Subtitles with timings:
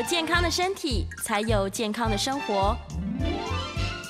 [0.00, 2.74] 有健康的身体，才有健康的生活。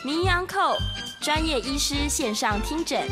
[0.05, 0.77] 名医安扣
[1.21, 3.03] 专业医师线上听诊，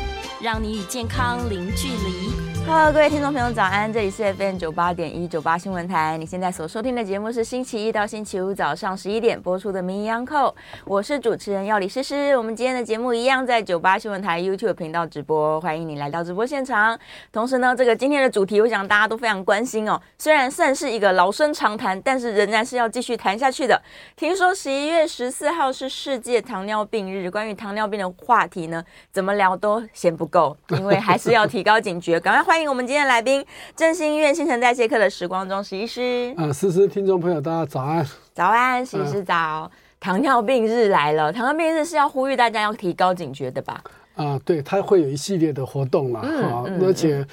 [0.41, 2.38] 让你与健康零距离。
[2.65, 3.91] 哈喽各位听众朋友，早安！
[3.91, 6.17] 这里是 FM 九八点一九八新闻台。
[6.17, 10.51] 你现在所收听的节目是星期一到星期五早上十一点播出的《名医央叩》，
[10.85, 12.37] 我是主持人药李诗诗。
[12.37, 16.97] 我们今天的节目一样在九八新闻台 YouTube 频道直播，欢迎你来到直播现场。
[17.31, 19.99] 同时呢，这个今天的主题，我想大家都非常关心哦。
[20.17, 23.81] 虽然算是一个老生常谈，但是仍然是要继续谈下去的。
[24.15, 32.19] 听说十一月十四号是世界糖尿病日，关于糖尿病的话题呢，怎么聊都嫌不够，因为还是要提高警觉。
[32.19, 32.67] 赶快欢迎。
[32.67, 36.33] 我们今天的来宾，振兴医院新陈代谢科的时光中史医师。
[36.35, 38.03] 啊，思思，听众朋友，大家早安！
[38.33, 39.35] 早安，史医师早。
[39.35, 43.83] 啊、糖尿病日来了，糖尿病日是要呼吁大家要提高警觉的吧？
[44.15, 47.23] 啊，对，它会有一系列的活动了，嗯、啊，而且。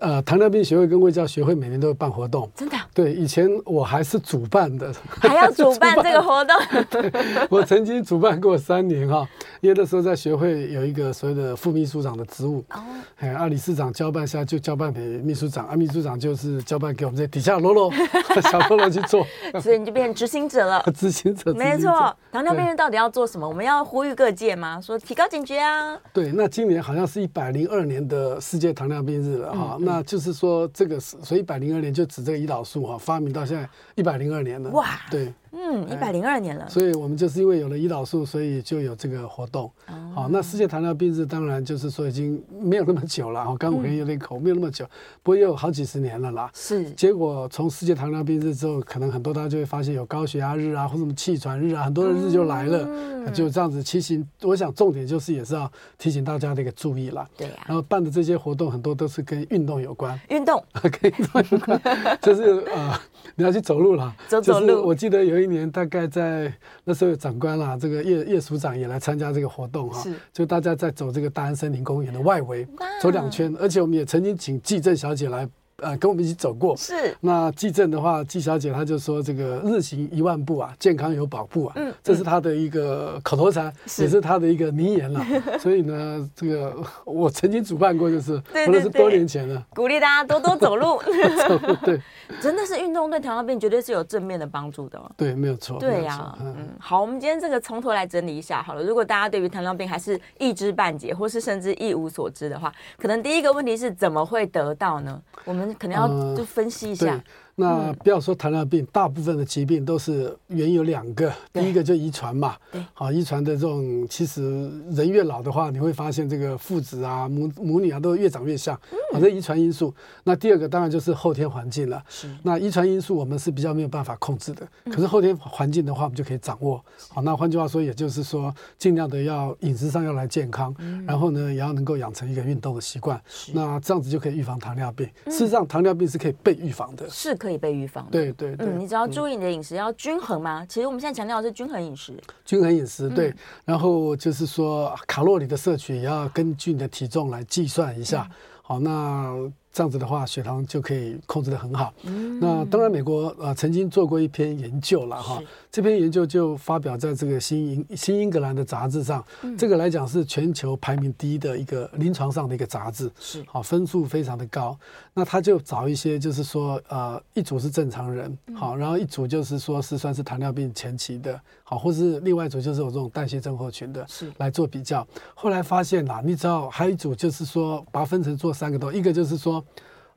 [0.00, 2.76] 呃，糖尿病协会跟卫教学会每年都有办活动，真的？
[2.92, 6.56] 对，以前我还是主办的，还要主办 这个活动。
[6.90, 7.10] 对，
[7.48, 9.26] 我曾经主办过三年哈，
[9.62, 12.80] 因为那时候在学会有一个所谓的副秘书长的职务，哦，
[13.16, 17.90] 哎，啊，理事长交办下就交办给秘书长，啊，秘书长就是交办给我们这底下喽喽
[18.50, 19.26] 小喽喽去做，
[19.62, 20.84] 所以你就变成执行者了。
[20.94, 22.14] 执行者，没错。
[22.30, 23.48] 糖尿病人到底要做什么？
[23.48, 24.78] 我们要呼吁各界吗？
[24.82, 25.98] 说提高警觉啊。
[26.12, 29.50] 对，那今年好像是一百零二年的世界糖尿病日了。
[29.50, 34.70] 啊，那就是说，这个是所以一百零二年就指这个胰岛素哈，发明到现在一百零二年了。
[34.70, 35.32] 哇，对。
[35.52, 39.70] 嗯，一百零二年了，所以我们就是因为有了胰岛素，所以就有这个活动。
[39.86, 43.46] 好、哦哦，那世界糖尿病日当然就是说已经没有那么久了。
[43.50, 44.84] 我刚回有点口，没有那么久，
[45.22, 46.50] 不过也有好几十年了啦。
[46.54, 46.90] 是。
[46.92, 52.86] 结果从世界糖尿病日之后，可能很多大家就会发现有高血压日啊，或者什么气喘日啊，很多的日就来了。
[52.88, 57.28] 嗯、就这样子其实，我想重点就是也是要提醒大家的一个注意了。
[57.36, 57.64] 对呀、啊。
[57.68, 60.18] 然后办的这些活动很多都是跟运动有关。
[60.30, 60.62] 运动。
[61.00, 61.80] 跟运动有关，
[62.20, 62.98] 就是呃，
[63.36, 64.16] 你要去走路了。
[64.28, 64.66] 走走路。
[64.66, 66.22] 就是、我记得有一年大概在。
[66.22, 66.54] 在
[66.84, 72.64] 那时候有长官啦，这个叶叶署长也来参加这个活动哈，就大家在走这个大安森林公园的外围，
[73.02, 75.48] 走两圈，而且我们也曾经请纪政小姐来。
[75.82, 76.76] 呃，跟我们一起走过。
[76.76, 77.14] 是。
[77.20, 81.92] 那季正的话，季小姐她就说：“这个日行一万步啊，健康有保步啊。”嗯。
[82.02, 85.20] 这是她的一个口头禅，也是她的一个名言了。
[85.58, 86.72] 所以呢，这个
[87.04, 89.62] 我曾经主办过，就是可能是多年前了。
[89.74, 91.02] 鼓励大家多多走路。
[91.48, 91.76] 走路。
[91.84, 92.00] 对。
[92.40, 94.98] 真的是运动对糖尿病绝对是有正面的帮助的。
[95.16, 95.78] 对，没有错。
[95.80, 96.34] 对呀。
[96.40, 96.68] 嗯。
[96.78, 98.82] 好，我们今天这个从头来整理一下好了。
[98.82, 105.20] 如果大家对于糖尿病还是一知半解，或是甚至一无所知的话，可能第一个问题是怎么会得到呢？
[105.44, 105.71] 我们。
[105.74, 107.22] 可能要就分析一下。
[107.54, 112.56] 那不要说糖尿病，大部分的疾病都是原因有两个，第一个就遗传嘛。
[112.70, 118.74] 对，好，遗传的这种，其实人越老的话，你会发现这个父子啊、母母女啊，都越长越像，
[119.12, 119.94] 好，这遗传因素。
[120.24, 122.02] 那第二个当然就是后天环境了。
[122.08, 122.26] 是。
[122.42, 126.82] 那遗传因素我们是比较没有办法控制的，可是后天环境的话，我们就可以掌握。
[127.10, 130.74] 好，那换句话说，也就是说，尽量的要饮食上要来健康，
[131.06, 133.20] 然后呢，也要能够养成一个运动的习惯。
[133.52, 135.06] 那这样子就可以预防糖尿病。
[135.26, 137.06] 事实上，糖尿病是可以被预防的。
[137.10, 137.36] 是。
[137.42, 138.10] 可以被预防的。
[138.12, 140.64] 对对对，嗯，你只要注意你的饮食要均衡嘛？
[140.66, 142.14] 其实我们现在强调的是均衡饮食。
[142.44, 143.34] 均衡饮食，对。
[143.64, 148.28] 然后就是说卡路里的摄取也要根据你的体重来计算一下。
[148.62, 149.52] 好，那。
[149.72, 151.94] 这样子的话，血糖就可以控制的很好。
[152.04, 159.24] 嗯、那当然，美国呃曾经做过一篇研究了哈，这篇研究就发表在这个新英新英格兰的杂志上。
[159.42, 164.78] 嗯、这个来讲是全球排名第一的一个临床上的一个杂志，是好分数非常的高。
[165.14, 171.40] 那他就找一些就是说呃一组是正常人，好，然后一组就是说是算是糖尿病前期的，
[171.72, 175.06] 好，或是另外一组就是有这种代谢症候群的，是来做比较。
[175.34, 179.64] 后来发现啦，你知道还有一组就是说把它分成做三个都，一个就是说。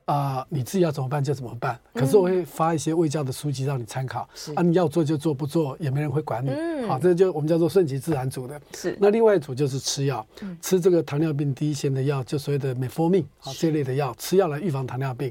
[0.04, 1.76] 啊、呃，你自己要怎么办就怎么办。
[1.92, 4.28] 可是我会发一些卫教的书籍让你参考。
[4.36, 6.50] 是啊，你要做就做，不做也没人会管你。
[6.50, 8.60] 嗯，好，这就我们叫做顺其自然组的。
[8.72, 8.96] 是。
[9.00, 15.26] 那另外一组就是吃药，嗯、吃这个糖尿病第一线的药，就所谓的美福命啊这类的药，吃药来预防糖尿病。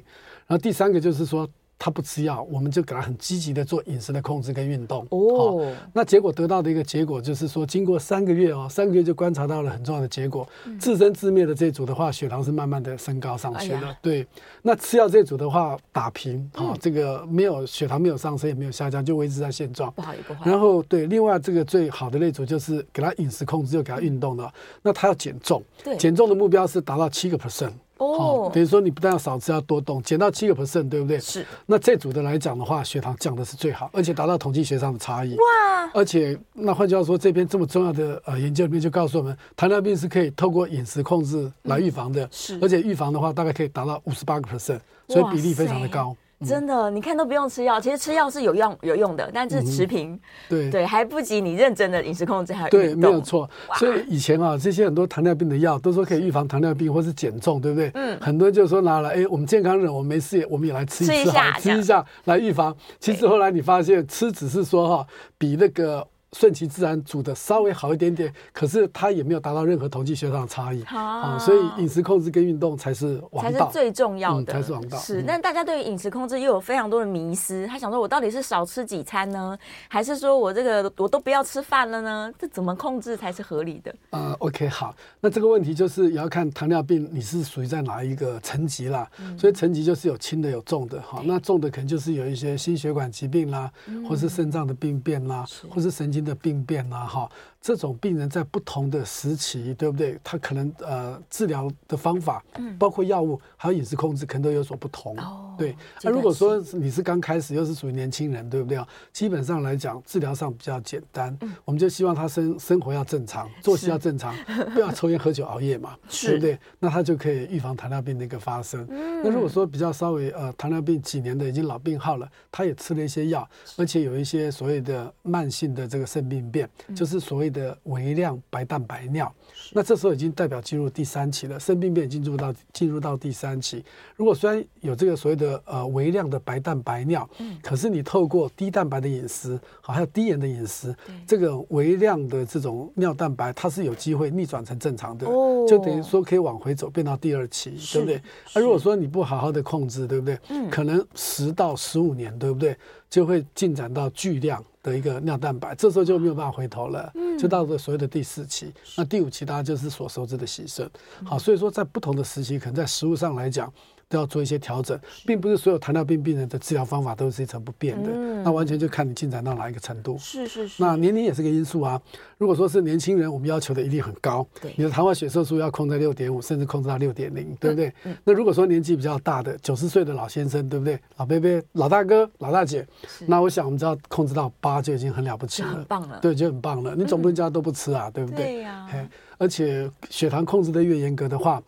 [0.45, 1.49] 然后第三个就是说。
[1.77, 5.05] 他不吃药，我们就给他很积极的做饮食的控制跟运动。
[5.11, 10.47] 哦，那结果得到的一个结果就是说，经过三个月哦，三个月就观察到了很重要的结果。
[10.65, 13.89] 嗯、自生自灭的这一组的话，血糖是慢慢的升高上去了。
[13.89, 14.25] 哎、对，
[14.61, 19.91] 那吃药这组的话打平，哈、嗯，这个没有血糖没有上升也没有下降，就维持在现状。
[19.93, 20.45] 不好也不好。
[20.45, 27.73] 然后对，另外这个最好的那组就是给他饮食控制又给他运动的，那他要减重，对，减重的目标是达到七个 percent。
[27.97, 31.19] 哦，等于说你不但要少吃，要多动，减到七个 percent，对不对？
[31.19, 31.45] 是。
[31.65, 35.35] 那这组的来讲的话，血糖降的是最好，而且达到统计学上的差异。
[35.35, 35.91] 哇！
[35.93, 42.25] 而且那换句话说，这篇这么重要的呃研究里面就告诉我们，糖尿病是可以透过饮食控制来预防的。
[42.25, 42.59] 嗯、是。
[42.61, 46.15] 而且预防的话，大概可以达到五十八个 percent，所以比例非常的高。
[46.43, 53.49] 真的，你看都不用吃药，其实吃药是有用有用的，但是持平，嗯、对对，还不及你认真的饮食控制还有对，没有错。
[53.75, 57.89] 所以以前啊，这些很多糖尿病的药都说可以预防糖尿病或是减重，对不对？
[57.93, 62.75] 嗯，很多人就说拿来，哎，我们健康人，我们没事，我们也来吃一吃好，吃一下来预防。
[62.99, 66.05] 其实后来你发现，吃只是说哈，比那个。
[66.35, 70.83] 顺其自然煮的稍微好一点点，可是它也没有达到任何统计学上的差异。
[70.83, 74.97] 啊、嗯，所以饮食控制跟运动才是王道，才是最重要的，嗯、才是王道。
[74.97, 82.29] 是，但大家对于饮食控制又有非常多的迷思，他想说我到底是少吃几餐呢，还是说我这个我都不要吃饭了呢？
[82.37, 83.95] 这怎么控制才是合理的？
[84.09, 97.29] 呃，OK，好，那这个问题就是也要看糖尿病你是属于在哪一个层级啦，嗯、所以层级就是有轻的有重的哈，那重的可能就是有一些心血管疾病啦，嗯、或是肾脏的病变啦，或是神经的病变呐，哈，
[97.65, 100.19] 这种病人在不同的时期，对不对？
[100.23, 105.17] 他可能呃治疗的方法，嗯，包括药物还有饮食控制，可能都有所不同。
[105.17, 105.75] 哦，对。
[106.03, 108.79] 那如果说你是刚开始，又是属于年轻人，对不对？
[109.11, 111.35] 基本上来讲，治疗上比较简单。
[111.41, 114.35] 嗯，我们就希望他生生活要正常，作息要正常，
[114.75, 116.59] 不要抽烟喝酒熬夜嘛，对不对？
[116.77, 118.85] 那他就可以预防糖尿病的一个发生。
[118.91, 126.35] 嗯，那如果说比较稍微呃糖尿病几年的已经老病号了，他也吃了一些药，而且有一些所谓的慢性的这个肾病。
[126.51, 129.33] 变就是所谓的微量白蛋白尿，
[129.71, 133.83] 那这时候已经代表进入第三期了，肾病变已经进入到进入到第三期。
[134.17, 140.93] 如果虽然有这个所谓的呃微量的白蛋白尿，嗯，可是你透过低蛋白的饮食，好还有低盐的饮食，
[141.25, 145.25] 这个微量的这种尿蛋白，它是有机会逆转成正常的，
[145.67, 148.21] 就等于说可以往回走，变到第二期，对不对？
[148.53, 150.37] 那如果说你不好好的控制，对不对？
[150.49, 152.75] 嗯，可能十到十五年，对不对？
[153.07, 158.71] 就会进展到巨量的一个尿蛋白，这时候就没有办法回头了，就到了所谓的第四期。
[158.95, 160.89] 那第五期大家就是所熟知的洗肾。
[161.23, 163.73] 好，所以说在不同的时期，可能在食物上来讲。
[164.07, 170.17] 都要做一些调整，并不是所有糖尿病病人的治疗方法都是一成不变的，嗯、那完全就看你进展到哪一个程度。
[170.17, 170.81] 是是是。
[170.83, 172.01] 那年龄也是个因素啊。
[172.37, 177.93] 如果说是年轻人，我们要求的一定很高，对，你的糖化血色素要控在六点五，甚至控制到六点零，对不对？
[178.03, 180.99] 嗯、那如果说年纪比较大的，九十岁的老先生，对不对？
[181.17, 182.85] 老伯伯、老大哥、老大姐，
[183.25, 186.19] 那我想我们只要控制到八就已经很了不起了，很棒了。
[186.21, 186.95] 对，就很棒了。
[186.95, 188.45] 你总不能叫他都不吃啊，嗯、对不对？
[188.45, 189.09] 对呀、啊。
[189.37, 191.61] 而且血糖控制的越严格的话。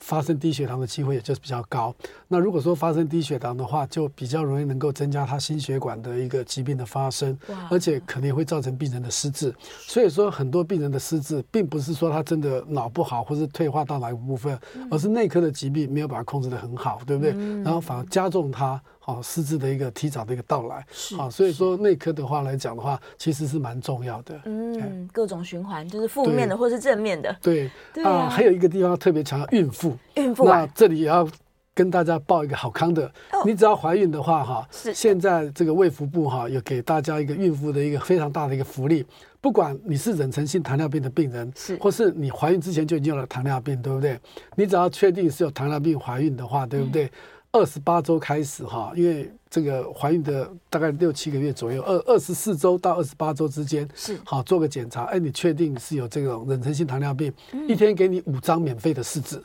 [0.00, 1.94] 发生低血糖的机会也就是比较高。
[2.28, 7.36] 那如果说发生低血糖的话，就比较容易能够增加他心血管的一个疾病的发生，
[7.70, 9.54] 而且可能也会造成病人的失智。
[9.80, 14.58] 所以说，很多病人的失智，并不是说他真的脑不好或是退化到哪一个部分，
[14.90, 17.32] 而是内科的疾病没有把它控制的很好，对不对？
[17.62, 18.80] 然后反而加重他。
[18.98, 20.84] 好，失智的一个提早的一个到来，
[21.16, 24.36] 啊，所以说内科的话来讲的话，其实是蛮重要的。
[24.46, 27.32] 嗯，各种循环就是负面的或是正面的。
[27.40, 27.70] 对，
[28.02, 31.28] 啊，还有一个地方特别强调孕妇，孕妇，那这里也要
[31.74, 33.10] 跟大家报一个好康的，
[33.44, 34.94] 你只要怀孕的话，哈，是。
[34.94, 39.04] 现在这个卫福部哈有给大家一个孕妇的一个非常大的一个福利，
[39.40, 44.18] 不管你是妊娠性糖尿病的病人，是，或是你怀孕之前就已经有了糖尿病，对不对？
[44.56, 47.10] 你只要确定是有糖尿病怀孕的话，对不对？
[47.52, 54.18] 二十八周开始哈，因为这个怀孕的大概六七个月左右，二二十四周到二十八周之间是。
[54.24, 59.42] 好做个检查，哎，你确定是有这种妊娠性糖尿病，嗯、一天给你五张免费的试纸。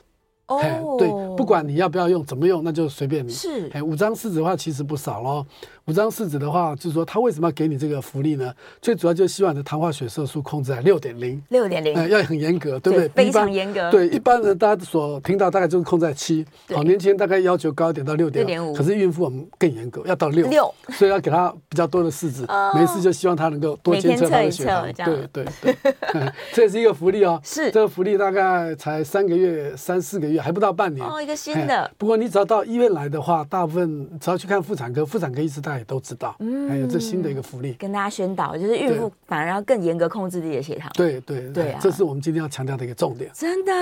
[0.58, 3.32] 哦，对，不管你要不要用，怎么用，那就随便你。
[3.32, 5.46] 是，哎，五张试纸的话其实不少喽。
[5.86, 8.54] 五张试纸的话，就是说他为什么要给你这个福利呢？
[8.82, 13.08] 最主要就是希望你的糖化血色素控制在六点零，六点零，要很严格，对不对？
[13.10, 13.90] 非常严格。
[13.90, 25.76] 对，一般人大家所听到大概就是控制在七，好，年轻人大概要求高一点到六点五，可是孕妇我们更严格，要到六六，所以要给他比较多的试纸，哦、没事就希望他能够多监测他的血糖，对对对，
[26.54, 27.40] 这也是一个福利哦。
[27.44, 31.90] 是这个福利大概才三个月、三四个月，还不到半年哦，一个新的。
[31.98, 40.92] 不过你只要到医院来的话，大部分只要去看妇产科，妇产科医师大家也都知道，嗯，还有这新的一个福利，跟大家宣导，就是孕妇反而要更严格控制自己的血糖。
[40.94, 43.32] 对对对，这是我们今天要强调的一个重点。
[43.34, 43.74] 真的，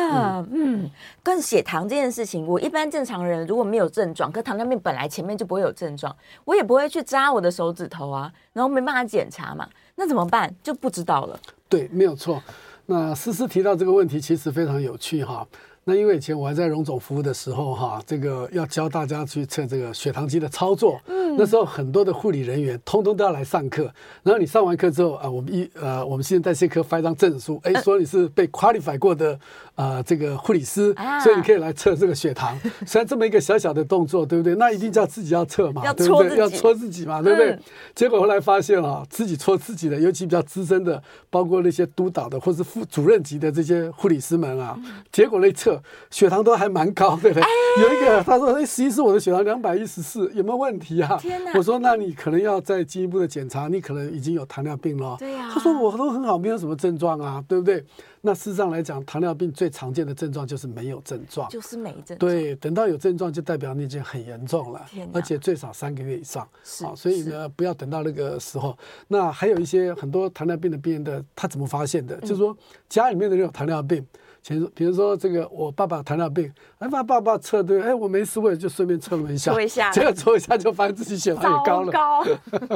[0.50, 0.90] 嗯，
[1.22, 6.16] 跟血糖这件事情，我一般正常人如果没有症状，可糖尿病本来前面就不会有症状，
[6.46, 10.50] 我也不会去扎我的手指头啊，然后没办法检查嘛，那怎么办？
[10.64, 11.38] 就不知道了。
[11.68, 12.42] 对，没有错。
[12.86, 15.46] 那思思提到这个问题，其实非常有趣哈。
[15.86, 21.00] 那因为以前我还在荣总服务的时候，哈，这个要教大家去测这个血糖机的操作。
[21.08, 23.92] 嗯，那时候很多的护理人员通通都要来上课。
[24.22, 29.40] 然后你上完课之后啊，我们一呃，我们新陈代谢科发一张证书，哎，说你是被 qualify 过的
[29.80, 30.94] 呃这个护理师，
[31.24, 32.54] 所以你可以来测这个血糖。
[32.86, 34.54] 虽然这么一个小小的动作，对不对？
[34.56, 36.38] 那一定叫自己要测嘛，对不对？
[36.38, 37.58] 要戳自己嘛，对不对？
[37.96, 44.78] 结果后来发现啊，自己戳自己的，尤其比较资深的，包括那些督导的或是副主任级的这些护理师们啊，
[45.12, 45.82] 结果一测。
[46.10, 47.44] 血糖都还蛮高，对不对？
[47.82, 51.18] 有一个他说：“哎，实际是我的血糖两百一十四，有没有问题啊？”！
[51.56, 55.50] 我说：“那你可能要再进一步的检查，你可能已经有糖尿病了。”对呀。
[55.54, 57.86] 他说：“我都很好，没有什么症状啊，对不对？”
[58.22, 62.20] 那事实上来讲，糖尿病最常见的症状就是没有症状，就是没症状。
[62.20, 66.48] 对，等到有症状就代表你已经很严重了，而且最少三个月以上。
[66.64, 68.78] 是，所以呢，不要等到那个时候。
[69.08, 72.20] 那还有一些很多糖尿病的病人的，他怎么发现的？
[72.22, 72.58] 就是说
[72.88, 74.00] 家里面的人有糖尿病。
[74.00, 74.08] 比
[74.48, 79.52] 如，比如说这个，我爸爸糖尿病，哎，把爸爸测对，哎，我没事，我也就顺便测了一下，
[79.92, 81.92] 结果测一下就发现自己血糖也高了。
[81.92, 82.24] 高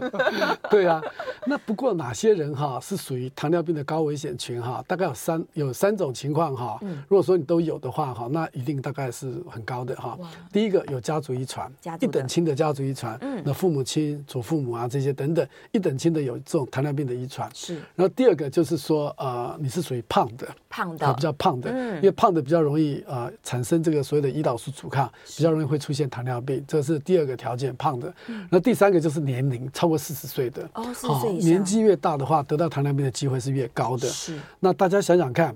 [0.70, 1.02] 对啊，
[1.48, 4.84] 那不过哪些人哈是属于糖尿病的高危险群哈？
[4.88, 6.78] 大概有三有三种情况哈。
[7.08, 10.18] 如果说你都有的话哈，那一定大概是很高的哈。
[10.52, 17.50] 第一个有家族遗传，一等亲的家族遗传，那父母亲、祖父母啊这些等等，一等亲的有这种糖尿病的遗传。
[17.54, 17.76] 是。
[17.96, 21.53] 然后第二个就是说，呃，你是属于胖的，胖的，比较胖。
[21.64, 28.14] 嗯，因为胖的比较容易呃产生这个所谓的胰岛素阻抗，比较容易会出现糖尿病，这是第二个条件，胖的。
[28.50, 34.08] 那第三个就是年龄超过四十岁的哦，四十岁以上，年纪越大的话，得到糖尿病的机会是越高的。
[34.08, 35.56] 是，那大家想想看。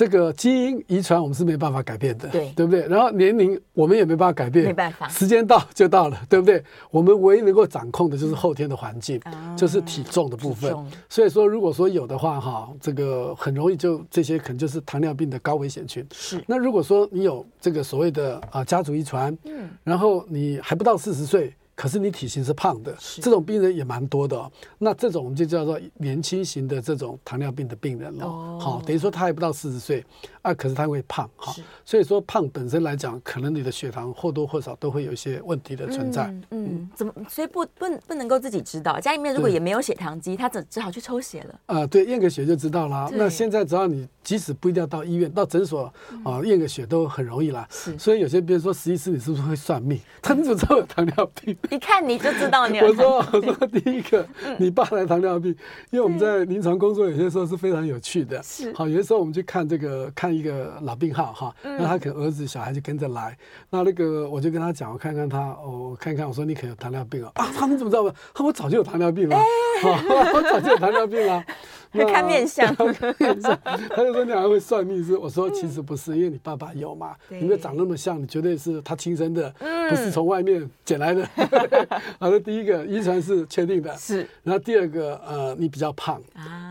[0.00, 2.88] 这个基因遗传我们是没办法改变的，对，对不对？
[2.88, 6.64] 然后年龄我们也没办法改变，没办法，时间到就到了，对不对？
[6.90, 10.74] 我们唯一能够掌控的就是后天的环境，嗯、就是体重的部分。
[11.10, 16.02] 所以说，如果说有的话，哈，这个很容易就这些可能就是糖尿病的高危险群。
[16.14, 16.42] 是。
[16.46, 21.52] 那如果说你有这个所谓的啊家族遗传，嗯，然后你还不到四十岁。
[21.80, 24.52] 可是你体型是胖的，这种病人也蛮多的哦。
[24.76, 28.26] 那这种我们就叫做年轻型的这种糖尿病的病人了。
[28.26, 30.04] 哦好，等于说他还不到四十岁
[30.42, 31.26] 啊，可是他会胖。
[31.36, 36.30] 哈，所以说胖本身来讲，可能你的血糖或多或少都会有一些问题的存在。
[36.50, 37.14] 嗯，怎么？
[37.30, 39.00] 所以不不不能够自己知道。
[39.00, 41.60] 家里面如果也没有血糖机，他只只好去抽血了。
[41.64, 43.08] 啊，对，验个血就知道啦。
[43.14, 45.90] 那现在只要你即使不一定要到医院，到诊所
[46.24, 47.66] 啊验个血都很容易啦。
[47.70, 47.98] 是。
[47.98, 49.98] 所以有些比如说，实习师你是不是会算命？
[50.20, 51.56] 他怎么知道有糖尿病？
[51.70, 52.78] 一看你就知道你。
[52.80, 54.26] 我说我说第一个，
[54.58, 55.54] 你爸来糖尿病，
[55.90, 58.42] 因为我们在临床工作有些时候是非常有趣的。
[58.42, 58.72] 是。
[58.74, 63.36] 好，有些时候我们去看这个看一个老病号哈，那他可能儿子小孩就跟着来，
[63.70, 68.12] 那那个我就跟他讲，我看看他，我看看我说你可能有糖尿病啊啊，他们怎么知道吗？
[68.34, 69.36] 他我早就有糖尿病了，
[69.82, 71.44] 我 早就有糖尿病了。
[71.98, 72.74] 会看面相，
[73.18, 73.58] 面相，
[73.90, 79.52] 他就说你还会算命是，我说其实不是，因为你爸爸有嘛，你们长那么像，你绝对是他亲生的，
[79.88, 81.28] 不是从外面捡来的。
[82.18, 84.26] 好的，第一个遗传是确定的，是。
[84.42, 86.22] 然后第二个，呃，你比较胖，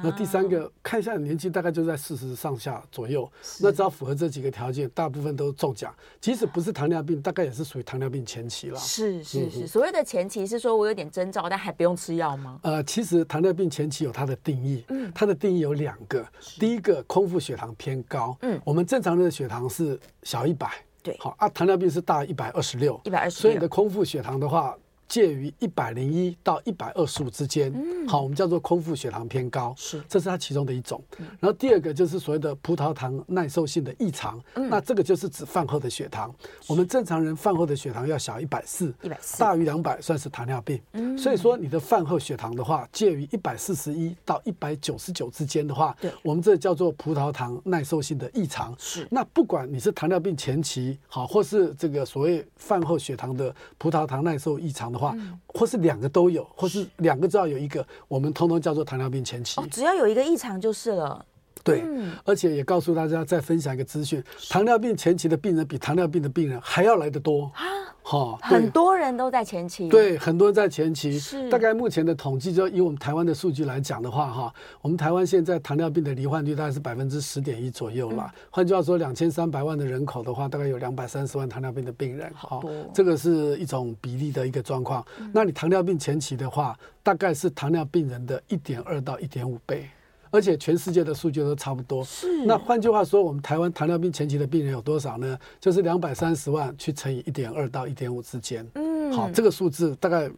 [0.02, 5.94] 那第三个，看一下你年纪大概就在四十上下左右，那只要符合这几个条件，大部分都中奖。
[6.22, 8.80] 即使不是糖尿病，大概也是属于糖尿病前期了。
[8.80, 12.60] 是是是，所谓的前期是说我有点征兆，但还不用吃药吗？
[12.64, 15.09] 呃，其实糖尿病前期有它的定义，嗯。
[15.13, 16.25] 它的定义有两个，
[16.60, 20.70] 第一个空腹血糖偏高，嗯，我们正常人的血糖是小一百，
[21.04, 24.78] 对，好啊，糖尿病是大一百二十六，一百二十六，所以你的空腹血糖的话。
[25.10, 31.04] 介于一百零一到一百二十五之间，嗯，好，我们叫做空腹血糖偏高，是，这是它其中的一种。
[31.39, 36.34] 然后第二个就是所谓的葡萄糖耐受性的异常，嗯，那这个就是指饭后的血糖。
[36.68, 40.80] 我们正常人饭后的血糖要小一百四，一百四，大于两百算是糖尿病。
[40.94, 48.75] 嗯，所以说你的饭后血糖的话，介于一百四十一到一百九十九之间的话，对，我们这叫做葡萄糖耐受性的异常。
[48.78, 54.99] 是，那不管你是糖尿病前期好，或是这个所谓饭后血糖的葡萄糖耐受异常的。
[55.00, 55.15] 话，
[55.48, 59.60] 或是两个都有，或是两个只要有一个，我们通通叫做糖尿病前期。
[59.62, 61.25] 哦，只要有一个异常就是了。
[61.63, 61.84] 对，
[62.24, 67.63] 而且也告诉大家，再分享一个资讯：糖尿病前期的病人比糖尿病的病人还要来得多啊！
[68.01, 69.88] 好，很多人都在前期。
[69.88, 71.20] 对，很多人在前期。
[71.20, 78.34] 是，大概目前的统计，就以我们台湾的数据来讲的话，哈，我们台湾现在糖尿病的罹患率大概是百分之十点一左右了。
[78.50, 82.32] 换句话说，两千三百万的人口的话，大概有两百三十万糖尿病的病人。
[82.34, 82.63] 好，
[82.94, 85.06] 这个是一种比例的一个状况。
[85.32, 89.88] 那你糖尿病前期的话，大概是糖尿病人的一点二到一点五倍。
[90.31, 92.03] 而且全世界的数据都差不多。
[92.03, 92.45] 是。
[92.45, 95.38] 那换句话说，我们台湾糖尿病前期的病人有多少呢？
[95.59, 98.65] 就是两百三十万去乘以一点二到一点五之间。
[98.75, 99.12] 嗯。
[99.12, 100.29] 好，这个数字大概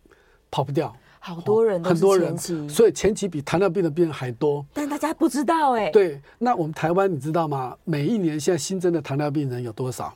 [0.50, 0.96] 跑不掉。
[1.20, 1.84] 好多人。
[1.84, 2.38] 很多人。
[2.70, 4.66] 所以前期比糖尿病的病人还多。
[4.74, 5.90] 但大家不知道哎。
[5.92, 6.22] 对。
[6.40, 7.76] 那我们台湾你知道吗？
[7.84, 10.14] 每一年现在新增的糖尿病人有多少？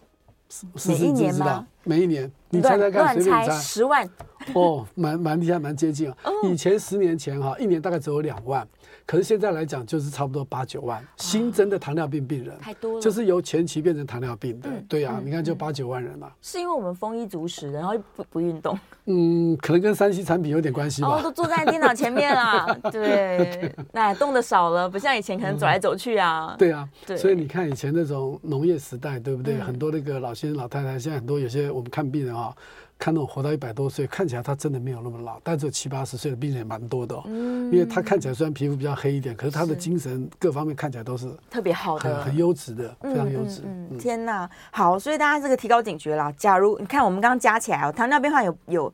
[0.88, 1.68] 每一年吗？
[1.84, 2.32] 每一年。
[2.50, 3.52] 你猜猜看，随便猜。
[3.60, 4.10] 十万。
[4.54, 6.16] 哦，蛮蛮厉害，蛮接近啊。
[6.44, 8.66] 以前十年前哈，一年大概只有两万。
[9.06, 16.32] 可是现在来讲，就是差不多八九万新增的糖尿病病人，太多了，就是由前期变成糖尿病的，对呀，你看就八九万人了。
[16.42, 18.78] 是因为我们丰衣足食，然后不不运动？
[19.06, 21.20] 嗯，可能跟 3C 产品有点关系吧。
[21.20, 26.56] 哦，都坐在电脑前面啊， 对，那动的少了，不像以前可能走来走去啊。
[26.58, 29.60] 对啊，所以你看以前那种农业时代，对不对？
[29.60, 32.52] 很多那个老先生老太太，现在很多有些我们看病人啊。
[32.98, 37.24] 看那种活到一百多岁，看起来他真的没有那么老，但只有七八十岁的病人也蛮多的哦。
[37.26, 43.62] 嗯，因为他看起来虽然皮肤比较黑一点，可是他的精神各方面看起来都是特别好的，很优质的，非常优质。
[43.66, 46.32] 嗯，天哪，好，所以大家这个提高警觉啦。
[46.38, 48.94] 假如你看我们刚刚加起来哦，糖尿病患有有。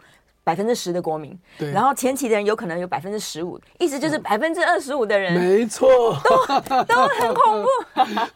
[0.51, 5.87] 百分之十的国民，对，然后前期的人有可能有百分之十五，意思就是百分之二十五的人，没错，
[6.67, 7.69] 都 都很恐怖，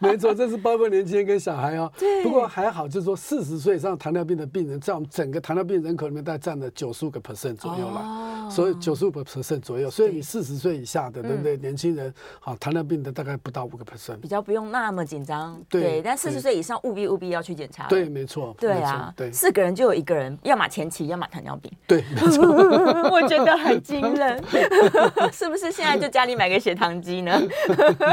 [0.00, 1.92] 没错，这是包括年轻人跟小孩哦。
[1.98, 8.00] 对，不过还好，就是说四十岁以上糖尿病的病人，在我们整个糖尿病人口里面，大概占了九十五个 percent 左右了。
[8.00, 11.58] 哦，所以九十五个 percent 左右，所以你四十岁以下的，对不对？
[11.58, 15.60] 年轻人，好，糖尿病的大概不到五个 percent，比较不用那么紧张。
[15.68, 17.86] 对，但四十岁以上务必务必要去检查。
[17.88, 18.56] 对，没错。
[18.58, 21.70] 对啊，对，四个人就有一个人，要么前期，要么糖尿病。
[21.86, 22.05] 对。
[23.10, 24.42] 我觉得很惊人，
[25.32, 25.72] 是不是？
[25.72, 27.40] 现在就家里买个血糖机呢？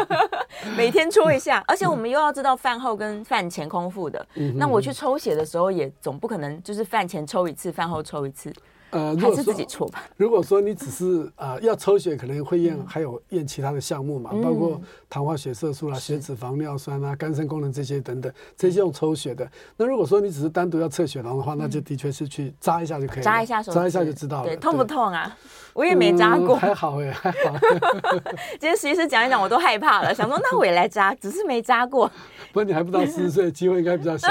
[0.77, 4.25] 每天抽一下，而且我们又要知道饭后跟饭前空腹的。
[4.55, 8.51] 那我去抽血的时候，也总不可能就是饭前抽一次，饭后抽一次。
[8.93, 10.03] 呃，还是自己抽吧。
[10.15, 19.47] 如果说你只是啊、呃、要抽血，可能会验，还有验其他的项目嘛，嗯、包括糖化血色素啦、血脂肪、尿酸啊、肝肾功能这些等等，这些用抽血的。
[19.75, 24.47] 那如果说你只是单独要测血糖的话，那就的确是去扎一下就可以了，扎一下手，扎一下就知道了。
[24.47, 25.35] 对，痛不痛啊？
[25.73, 27.57] 我也没扎过，嗯、还好哎，还好。
[28.59, 32.07] 今天实习师讲一讲，我都害怕了，想说那我也来扎，只是没扎过。
[32.53, 34.27] 不过你还不到四十岁，机会应该比较小。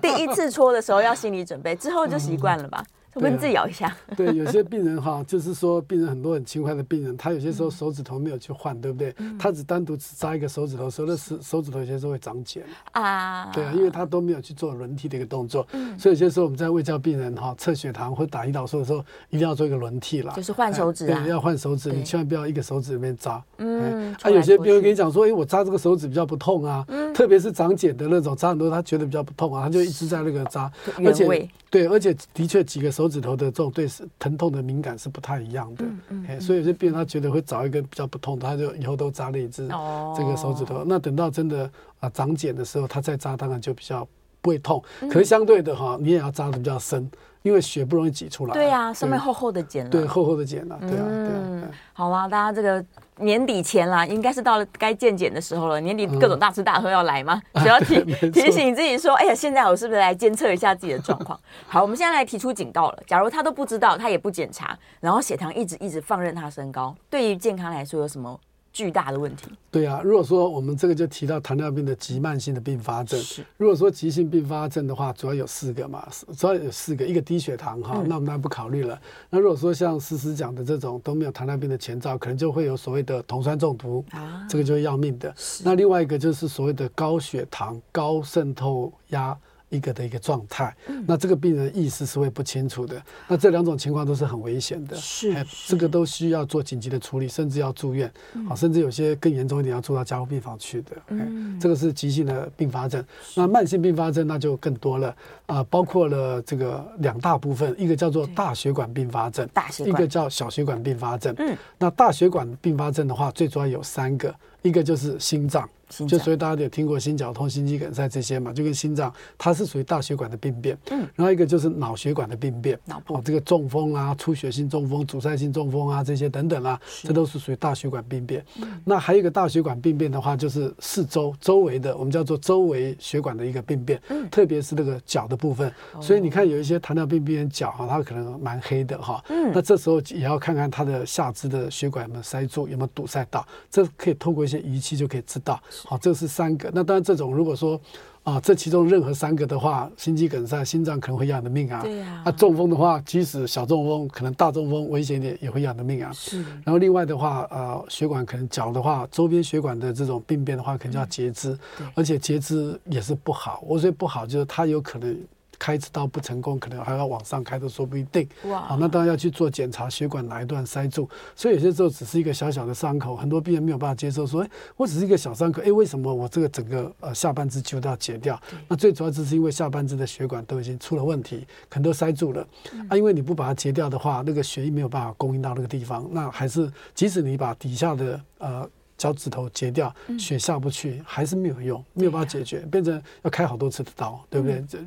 [0.00, 2.84] 第一次戳的时候要心理准备，之后就习惯了吧。
[3.14, 3.94] 嗯我们自己咬一下。
[4.16, 9.14] 对，有些病人哈，就是说病人很多很轻快的病人，他有些时候手指头没有去换，对不对？
[9.38, 13.50] 他只单独只扎一个手指头，所以那手手指头有些时候会长茧啊。
[13.52, 15.66] 对啊，因为他都没有去做轮替的一个动作，
[15.98, 18.98] 所以有些时候我们在卫教病人哈测血糖或打胰岛素的时候，
[19.30, 21.06] 一定要做一个轮替了，就是换手指。
[21.06, 23.42] 对，要换手指，你千万不要一个手指里面扎。
[23.58, 24.12] 嗯。
[24.22, 30.70] 啊，有些病人跟你讲说，哎，我扎这个手指比较不痛啊，特别是长茧的那种，扎很多他觉得比较不痛啊，他就一直在那个扎，
[31.04, 33.88] 而且对，而且的确几个手指头的这种对。
[34.18, 39.68] 疼痛的敏感是不太一样的，嗯嗯、所以有些病人他觉得会找一个比较不痛的，他就以后都扎了一只
[40.16, 40.76] 这个手指头。
[40.76, 44.08] 哦、那等到真的啊长茧的时候，他再扎当然就比较
[44.40, 44.82] 不会痛。
[45.02, 47.08] 嗯、可是相对的哈，你也要扎的比较深。
[47.44, 51.68] 因为血不容易挤出来，对呀，上面厚厚的茧了，对，厚厚的茧了，对啊，对啊。
[51.92, 52.82] 好啦，大家这个
[53.18, 55.78] 年底前啦，应该是到了该健检的时候了。
[55.78, 57.38] 年底各种大吃大喝要来吗？
[57.60, 61.38] 只要提提醒自己说，哎呀，现在我是不是来监测一下自己的状况？
[61.68, 63.02] 好，我们现在来提出警告了。
[63.06, 68.40] 假如他都不知道，他也不检查，然后血糖一直一直放任他升高，对于健康来说有什么？
[68.74, 69.46] 巨大的问题。
[69.70, 73.42] 对啊，如果说我们这个就提到糖尿病的急慢性的并发症，是。
[73.56, 76.06] 如果说急性并发症的话，主要有四个嘛，
[76.36, 79.00] 主要有四个，一个低血糖哈，嗯、那我们当然不考虑了。
[79.30, 85.32] 那如果说像思思讲的这种都没有糖尿病的前兆，可能就会有所谓的酮酸中毒啊，这个就会要命的。
[85.62, 89.38] 那另外一个就是所谓的高血糖、高渗透压。
[89.74, 90.74] 一个的一个状态，
[91.06, 98.10] 那这个病人意识是会不清楚的，那这两种情况都是很危险的，是，这个都需要做紧急的处理，甚至要住院，
[98.48, 114.34] 啊，甚至有些更严重一点要住到加护病房去的，嗯，这个是急性的并发症，那慢性并发症那就更多了，啊，包括了这个两大部分，一个叫做大血管并发症，大血管，一个叫小血管并发症，嗯，那大血管并发症的话，最主要有三个。
[114.64, 115.68] 一个就是心脏。
[116.08, 120.76] 就所以大家有听过心绞痛、心肌梗塞这些嘛，就跟心脏，它是属于大血管的病变。
[120.90, 128.44] 嗯，然后一个就是脑血管的病变，脑部、哦、这个中风啊、出血性中风、阻塞性中风啊这些等等啊，这都是属于大血管病变。
[128.60, 134.00] 嗯，那还有一个大血管病变的话，就是四周周围的，我们叫做周围血管的一个病变。
[134.08, 135.72] 嗯，特别是那个脚的部分。
[135.92, 139.22] 哦、所以你看有一些糖尿病病人脚哈，他可能蛮黑的哈。
[139.28, 145.60] 嗯，那这时候也要看看他的下肢的血管有没有塞住，有没有堵塞到，这可以透过一些仪器就可以知道。
[145.84, 146.70] 好，这是三个。
[146.74, 147.80] 那当然，这种如果说
[148.22, 151.82] 啊，这其中任何三个的话，心肌梗塞、心脏可能会要你的命啊。
[151.82, 152.22] 对呀。
[152.24, 156.10] 啊，中风的话，即使小中风，可能大中风危险一点也会要你的命啊。
[156.12, 156.42] 是。
[156.64, 163.62] 然后另外的话，呃，血管可能脚的话，周边血管的这种病变的话，可能就要截肢，嗯、而且截肢也是不好。
[163.66, 165.16] 我说不好，就是它有可能。
[165.58, 168.28] 开一次刀不成功，可能还要往上开都说不一定。
[168.44, 168.60] 哇！
[168.62, 171.08] 好，那当然要去做检查，血管哪一段塞住。
[171.34, 182.46] 所以有些时候只是一个小小的伤口，很多病人没有办法接受，说：“哎，我只是一个小伤口，哎，为什么我这个整个呃下半肢就都要截掉？”那最主要就是因为下半肢的血管都已经出了问题，可能都塞住了。
[182.88, 194.64] 啊，因为你不把它截掉的话，那个血液没有办法供应到那个地方，那还是即使你把底下的呃脚趾头截掉，血下不去，还是没有用，没有办法解决，变成要开好多次的刀，对不对？
[194.68, 194.78] 这。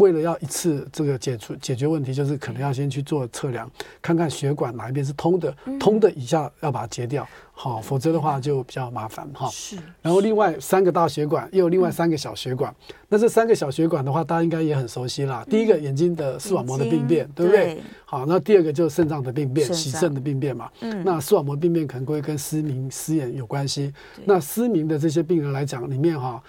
[0.00, 9.46] 为了要一次这个解除解决问题，就是可能要先去做测量，看看血管哪一边是通的，通的以下要把它截掉，好，否则的话就比较麻烦哈。
[9.50, 9.76] 是。
[10.00, 12.74] 然后另外三个大血管又有另外三个小血管，
[13.10, 15.44] 那这三个小血管的话，大家应该也很熟悉啦。
[15.50, 17.78] 第一个眼睛的视网膜的病变，对不对？
[18.06, 20.70] 好，那第二个就是肾脏的病变，洗肾的病变嘛。
[20.80, 21.04] 嗯。
[21.04, 23.92] 那视网膜病变可能会跟失明、失眼有关系。
[24.24, 26.42] 那失明的这些病人来讲，里面哈，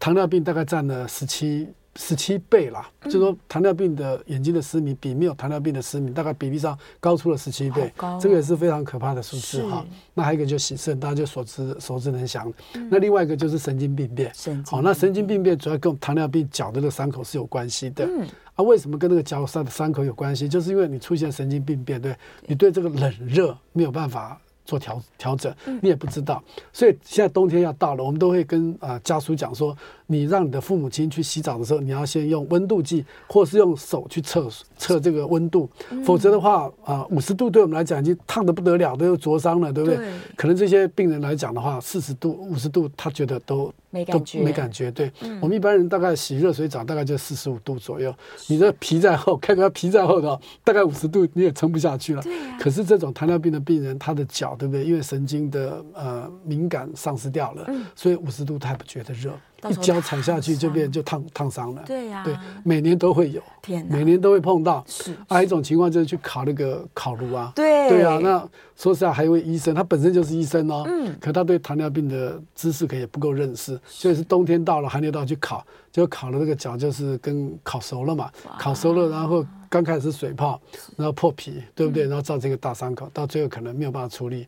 [0.00, 1.68] 糖尿病大概占了十七。
[2.00, 9.84] 十七倍啦，嗯、就说糖尿病的眼睛的失明比没有糖尿病的失明大概比例上高出了十七倍，哦、这个也是非常可怕的数字哈。
[10.14, 12.52] 那还有一个就洗肾，大家就所知所知能详。
[12.74, 14.32] 嗯、那另外一个就是神经病变，
[14.66, 18.06] 好、哦，那神经病变主要跟糖尿病脚的那个伤口是有关系的。
[18.06, 20.48] 嗯、啊，为什么跟那个脚上的伤口有关系？
[20.48, 24.40] 就是因为你出现神经病变，对，你对这个冷热没有办法。
[24.68, 29.74] 做调调整，你也不知道，所以现在冬天要到了，我们都会跟啊、呃、家属讲说，
[30.10, 35.70] 你让你的父母亲去洗澡的时候，你要先用温度计，或是用手去测测这个温度，
[36.04, 39.96] 否则的话啊五十度对我们来讲已经烫得不得了，都有灼伤了，对不对？
[39.98, 43.72] 对可能这些病人来讲的话，四十度、五十度，他觉得都。
[43.90, 44.90] 没感觉，没感觉。
[44.90, 48.14] 对、嗯、我们一般人大概洗热水澡，大概就四十五度左右。
[48.46, 52.20] 你的皮在厚， 看看皮在厚的，大概五十度你也撑不下去了。
[52.20, 54.84] 对啊、可是这种糖尿病的病人，他的脚对不对？
[54.84, 59.32] 因为神经的呃敏感丧失掉了，嗯、所以五十度他也不觉得热。
[59.68, 61.82] 一脚踩下去就变就烫烫伤了。
[61.84, 64.84] 对呀，对，每年都会有，天，每年都会碰到。
[64.86, 67.52] 是，还有一种情况就是去烤那个烤炉啊。
[67.56, 68.18] 对，对啊。
[68.22, 68.38] 那
[68.76, 70.84] 说实在，还有一位医生，他本身就是医生哦。
[70.86, 71.12] 嗯。
[71.20, 78.30] 可他对糖尿病的知识可也不够认识，所以是冬天到了，寒流到去烤，就烤了那个脚，就是跟烤熟了嘛。
[78.58, 79.44] 烤熟了，然后。
[79.70, 80.60] 刚开始是水泡，
[80.96, 82.04] 然后破皮，对不对？
[82.04, 84.46] 然后造成一个大伤口，到最后可能没有办法处理，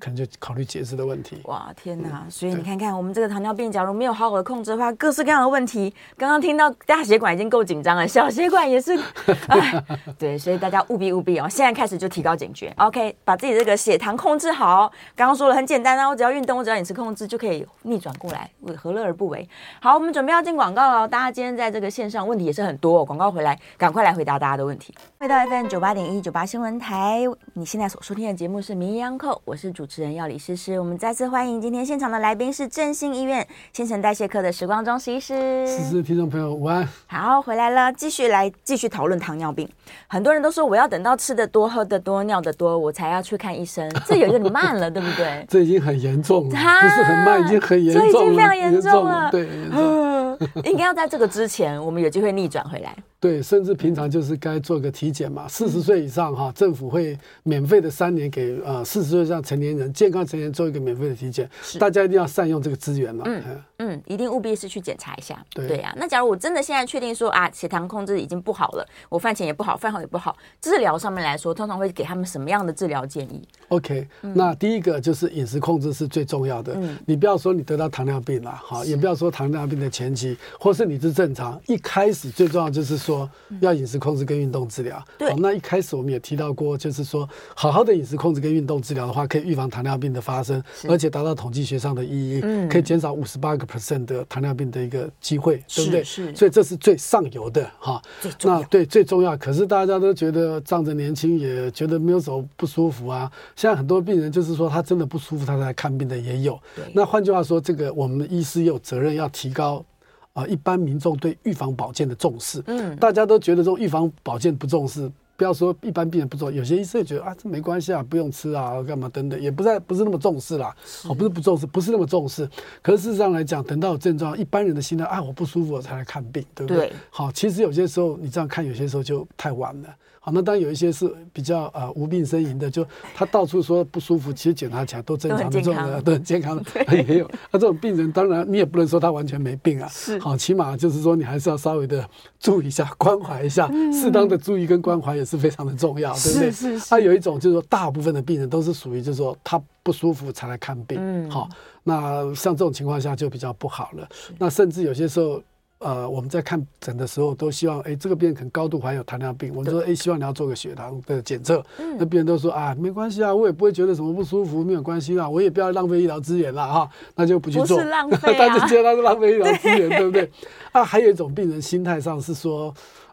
[0.00, 1.40] 可能就考虑截肢的问题。
[1.44, 2.26] 哇，天哪！
[2.28, 5.92] 所以你看看我们这个糖尿病，假如没有好好的控制的话，各式各样的问题。
[6.16, 8.98] 刚刚听到大血管已经够紧张了，小血管也是，
[9.48, 9.84] 哎，
[10.18, 12.72] 对，所以大家务必务必哦，现在开始就提高警觉。
[12.78, 14.90] OK，把自己这个血糖控制好。
[15.14, 19.48] 刚刚说了很简单啊，我只要运动，我只要饮食控制，就可以逆转过来，何乐而不为？
[19.80, 21.06] 好，我们准备要进广告了。
[21.06, 24.94] 大家今天在这个线上问题也是很多哦，广告回来赶快来回答大家的问题。
[25.18, 27.22] 回到 FM 九八点一九八新闻台，
[27.54, 30.78] 你现在所收听的节目是《名医央叩》，我是主持人药理诗诗。
[30.78, 35.66] 我们再次欢迎今天现场的来宾是振兴医院新陈代谢科的时光中医师。
[35.66, 36.88] 诗诗，听众朋友午安。
[37.06, 39.68] 好，回来了，继续来继续讨论糖尿病。
[40.08, 45.44] 很多人都说我要等到吃的多、喝的多、尿的多，我才要去看医生，这有点慢了，对不对？
[45.48, 50.38] 这已经很严重了，啊、不是很慢，已经很严重了，这已经非常严重了，对，严重。
[50.64, 52.96] 应该要在这个之前，我们有机会逆转回来。
[53.22, 55.46] 对，甚至平常就是该做个体检嘛。
[55.46, 63.22] 四十岁以上哈，政府会免费的三年给呃四十岁以上成年人健康成年人做一个免费的体检，大家一定要善用这个资源了。
[63.24, 63.42] 嗯
[63.78, 65.40] 嗯，一定务必是去检查一下。
[65.54, 76.74] 对对呀，那假如我真的现在确定说啊，血糖控制已经不好了，我饭前也不好，饭后也不好，治疗上面来说，通常会给他们什么样的治疗建议？OK，那第一个就是饮食控制是最重要的。
[76.74, 83.11] 嗯，你不要说你得到糖尿病了，哈，也不要说糖尿病的前期，或是你是正常，一开始最重要就是说。
[83.12, 85.02] 说要饮食控制跟运动治疗。
[85.18, 96.02] 对、哦，那一开始我们也提到过，就是说好好的饮食控制跟运动治疗的话，可以预防糖尿病的发生，而且达到统计学上的意义，嗯、可以减少五十八个 percent 的糖尿病的一个机会，对不对？
[96.02, 98.00] 是，所以这是最上游的哈。
[98.42, 103.30] 那对最重要，可是大家都觉得仗着年轻，也觉得没有什么不舒服啊。
[103.54, 106.58] 现在很多病人就是说他真的不舒服，他才来看病的也有。
[106.94, 109.84] 那换句话说，这个我们医师有责任要提高
[110.32, 112.62] 啊，一般民众对预防保健的重视。
[112.66, 115.10] 嗯，大家都觉得这种预防保健不重视。
[115.34, 120.72] 不要说一般病人不重视，有些医生也觉得啊，这没关系啊，不用吃啊，干嘛等等，也不在不是那么重视啦。
[121.08, 122.48] 哦，不是不重视，不是那么重视。
[122.80, 126.88] 可是事实上来讲，等到有症状，一般人的心态啊，我不舒服我才来看病，对不对？
[126.88, 126.92] 对。
[127.10, 129.88] 好，其实有些时候你这样看，有些时候就太晚了。
[130.24, 137.28] 好，那当然有一些是比较呃无病呻吟的，就他到处说不舒服，其实检查起来都正常的，这种的都很健康的，也有。
[137.50, 139.88] 那这种病人，当然你也不能说他完全没病啊。
[139.88, 140.16] 是。
[140.20, 142.08] 好，起码就是说你还是要稍微的
[142.38, 146.50] 注意一下，关怀一下，适当的注意跟关怀也是非常的重要，对不对？
[146.52, 146.88] 是是是。
[146.88, 150.98] 他有一种就是说，大部分的病人都是属于就是说他不舒服才来看病。
[151.00, 151.28] 嗯。
[151.28, 151.48] 好，
[151.82, 154.08] 那像这种情况下就比较不好了。
[154.38, 155.42] 那甚至有些时候。
[155.82, 161.64] 呃，我们在看诊的时候都希望，哎，这个病人可能高度怀有糖尿病，我们说，哎，希望你要做个血糖的检测。
[161.78, 167.76] 嗯、那病人都说啊，没关系啊，我也不会觉得什么不舒服，没有关系啊，我也不要浪费医疗资源了哈，那就不去做。
[167.76, 170.30] 不是浪费、啊， 但是觉得他是浪费医疗资源， 对，对不对？
[170.72, 172.72] 啊，还有一种病人心态上是说，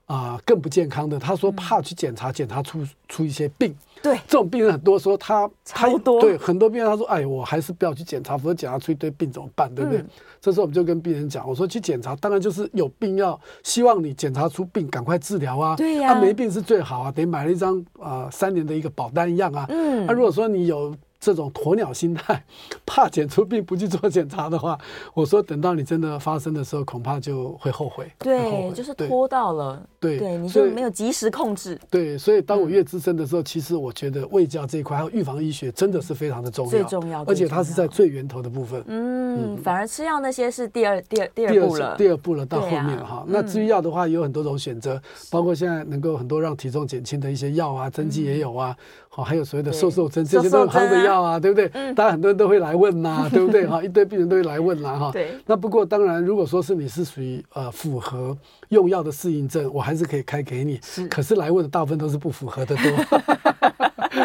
[0.09, 3.75] 啊、呃，更不健康的，他说怕去检查，检查出出一些病。
[4.01, 9.69] 对，这种病人很多，说他他对很多病人他说，哎，我还是不要去检查，否则检查出一堆病怎么办？
[9.75, 9.99] 对不对？
[9.99, 10.09] 嗯、
[10.41, 15.75] 这时候我们就跟病人讲，我说去检查，当然就是有病要希望你检查出病，赶快治疗啊。
[15.75, 19.67] 对呀、没病是最好啊，等于买了一张啊、呃、三年的一个保单一样啊。
[19.69, 20.95] 嗯，那、啊、如果说你有。
[21.19, 22.43] 这种鸵鸟心态，
[22.85, 24.77] 怕检出病不去做检查的话，
[25.13, 28.09] 我说等到你真的发生的时候，恐怕就会后悔。
[28.19, 29.81] 对，就是拖到了。
[29.99, 31.77] 对对，你就没有及时控制。
[31.89, 38.81] 对，所以当我越资深的时候，其实我觉得卫教这一块还有预防医学真的是非常的重要，最重要，而且它是在最源头的部分。
[38.87, 41.95] 嗯，反而吃药那些是第二、第二、第二步了。
[41.97, 43.25] 第二步了，到后面哈。
[43.27, 48.73] 那至于药的话，有很多种选择，包括现在能够很多让体重减轻的一些药啊，针剂也有啊。
[49.19, 51.67] 好，还有所谓的瘦瘦针，这些都是夯的药啊，对不对？
[51.93, 53.67] 当然很多人都会来问呐， 对不对？
[53.67, 55.11] 哈，一堆病人都会来问啦，哈。
[55.11, 55.31] 对。
[55.45, 58.37] 那不过当然，如果说是你是属于呃符合
[58.69, 60.79] 用药的适应症，我还是可以开给你。
[60.81, 61.05] 是。
[61.07, 62.83] 可是来问的大部分都是不符合的多。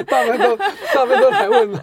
[0.06, 1.80] 大部分都大部分都来问了，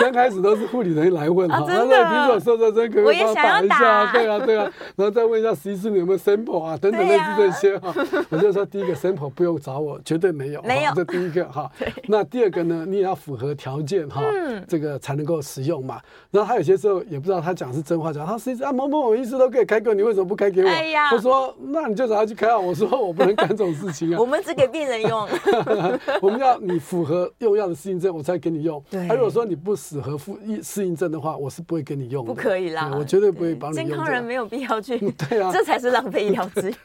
[0.00, 4.12] 刚开始都是护理人员来问哈，他说听说瘦瘦针可不可以帮我打一下？
[4.12, 7.94] 对啊对啊，然后再问一下实习室你有没有 sample 啊等等类似这些哈。
[8.30, 11.70] 我就说第一个 sample 不用找我，绝对没有，没有，这第一个哈。
[12.08, 14.22] 那第二个呢，你也要符合条件哈，
[14.68, 16.00] 这个才能够使用嘛。
[16.30, 20.70] 然后他有些时候也不知道他讲是真话假，他实际上啊某某某医师都可以开给，你为什么不开给我？
[21.12, 22.58] 我说那你就找他去开啊。
[22.58, 24.18] 我说我不能干这种事情啊。
[24.18, 25.28] 我们只给病人用，
[26.20, 27.30] 我们要你符合。
[27.38, 28.82] 用药的适应症，我才给你用。
[28.90, 32.32] 对，他如果说你不适合适应适应症的话，我是不会给你用的。
[32.32, 33.86] 不可以啦，我绝对不会帮你用。
[33.86, 34.98] 健康人没有必要去。
[35.28, 36.76] 对啊，这才是浪费医疗资源。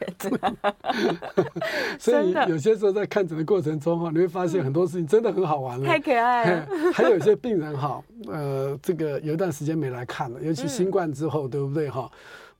[1.98, 5.86] 所以有些时候在看诊的过程中哈，你会发现很多事情真的很好玩了。
[5.86, 6.68] 太可爱了。
[6.92, 12.10] 还有一些病人哈，呃，这个有一段时间没来看了，尤其新冠之后，对不对哈？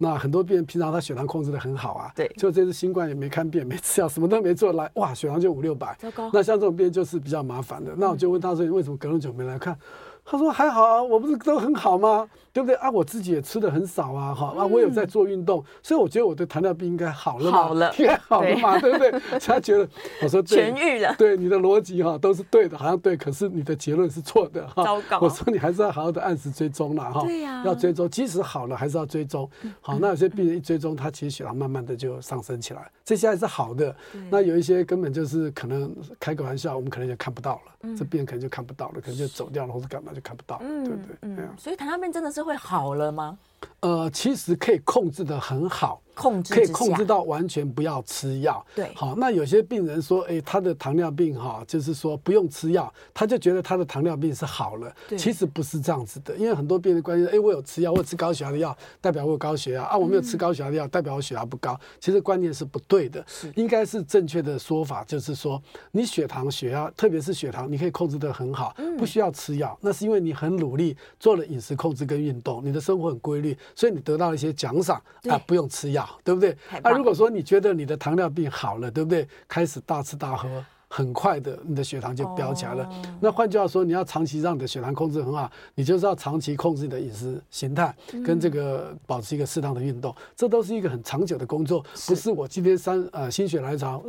[0.03, 6.29] 那很多病人平常他血糖控制的很好啊，对，就这次新冠也没看病，没吃药，什么都没做，来哇，血糖就五六百，糟糕。
[6.33, 7.95] 那像这种病人就是比较麻烦的。
[7.97, 9.79] 那我就问他说，你为什么隔那么久没来看？
[10.25, 12.29] 他说还好啊，我不是都很好吗？
[12.53, 12.91] 对不对啊？
[12.91, 19.38] 我自己也吃的很少啊，哈啊，我有在做运动，嗯、所以我觉得我的糖尿病应该好了嘛，好了，应该好了嘛，对， 对不对？
[19.38, 19.88] 他觉得
[20.23, 24.85] 我说对，痊愈了，对你的逻辑哈都是对的，好像对，可是你的结论是错的哈。
[24.85, 27.23] 糟糕，我说你还是要好好的按时追踪了哈。
[27.23, 29.49] 对呀、啊，要追踪，即使好了还是要追踪。
[29.81, 33.95] 好，那有些病人一追踪，他其实血糖慢慢的就上升起来，这些还是好的。
[34.31, 41.49] 那有一些根本就是可能开个玩笑，我们可能就看不到了，嗯、这病人可能就看不到了，可能就走掉了或者干嘛就看不到了，嗯、对不对？
[41.57, 43.38] 所以糖尿病真的是会好了吗？
[43.81, 46.01] 呃，其实可以控制的很好。
[46.14, 48.62] 控制可以控制到完全不要吃药。
[48.75, 54.94] 对，好，那有些病人说，哎，他的糖尿病哈，就是说不用吃药，他就觉得他的糖尿病是好了。
[55.09, 61.81] 对，其实不是这样子的，因为很多病人关心，哎，我有吃药，我有吃高血压的药，代表我有高血压啊，我没有吃高血压的药，代表我血压不高。
[61.98, 65.61] 其实观念是不对的，是应该是正确的说法，就是说
[65.92, 76.09] 你血糖、血压，特别是血糖，你可以控制的很好，不需要吃药，那是因为你很努力做了饮食控制跟运动，你的生活很规律，所以你得到一些奖赏啊，不用吃药。
[76.25, 76.57] 对不对？
[76.83, 79.27] 那、啊、如果说你觉得你的糖尿病好了，对不对？
[79.49, 82.85] 开始大吃大喝，很快的你的血糖就飙起来了。
[82.85, 94.03] 哦、那换句话说，你要长期让你的血糖控制很好，你就是要长期控制你的饮食形态，跟这个保持一个适当的运动，嗯、这都是一个很长久的工作，不是我今天三呃心血来潮。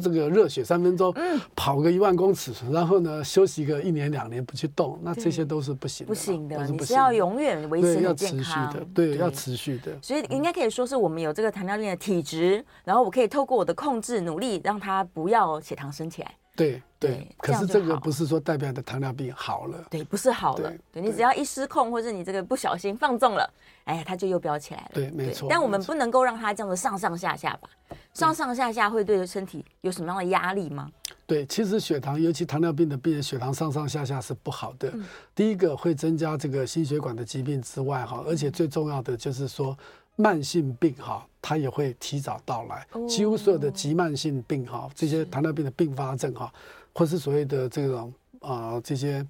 [0.00, 6.58] 这个热血三分钟，嗯，跑个一万公尺，然后呢休息个一年两年不去动，那这些都是不行的，不行的。
[6.58, 9.92] 是行的，你是要永远维持要健康的，对，要持续的。
[10.00, 16.34] 所以应该可以说是我们有这个糖尿病的体质，然后我可以透过我的控制努力，让它不要血糖升起来。
[16.58, 23.48] 对对，可是这个不是说代表的糖尿病好了，对，不是好了，对，你只要一失控，或者你这个不小心放纵了，
[23.84, 24.90] 哎呀，它就又飙起来了。
[24.92, 25.46] 对，没错。
[25.48, 27.96] 但我们不能够让它这样子上上下下吧？
[28.12, 30.90] 上上下下会对身体有什么样的压力吗？
[31.24, 34.92] 对，其实血糖，尤其糖尿病的病人，血糖上上下下是不好的。
[35.36, 39.78] 第一个会增加这个心血管的疾病之外，哈，而且最重要的就是说。
[40.18, 42.86] 慢性病哈，它也会提早到来。
[43.08, 46.52] 几乎所有的急慢性病哈，这些糖尿病的并发症哈，
[46.92, 49.26] 或是所谓的这种啊、呃、这些。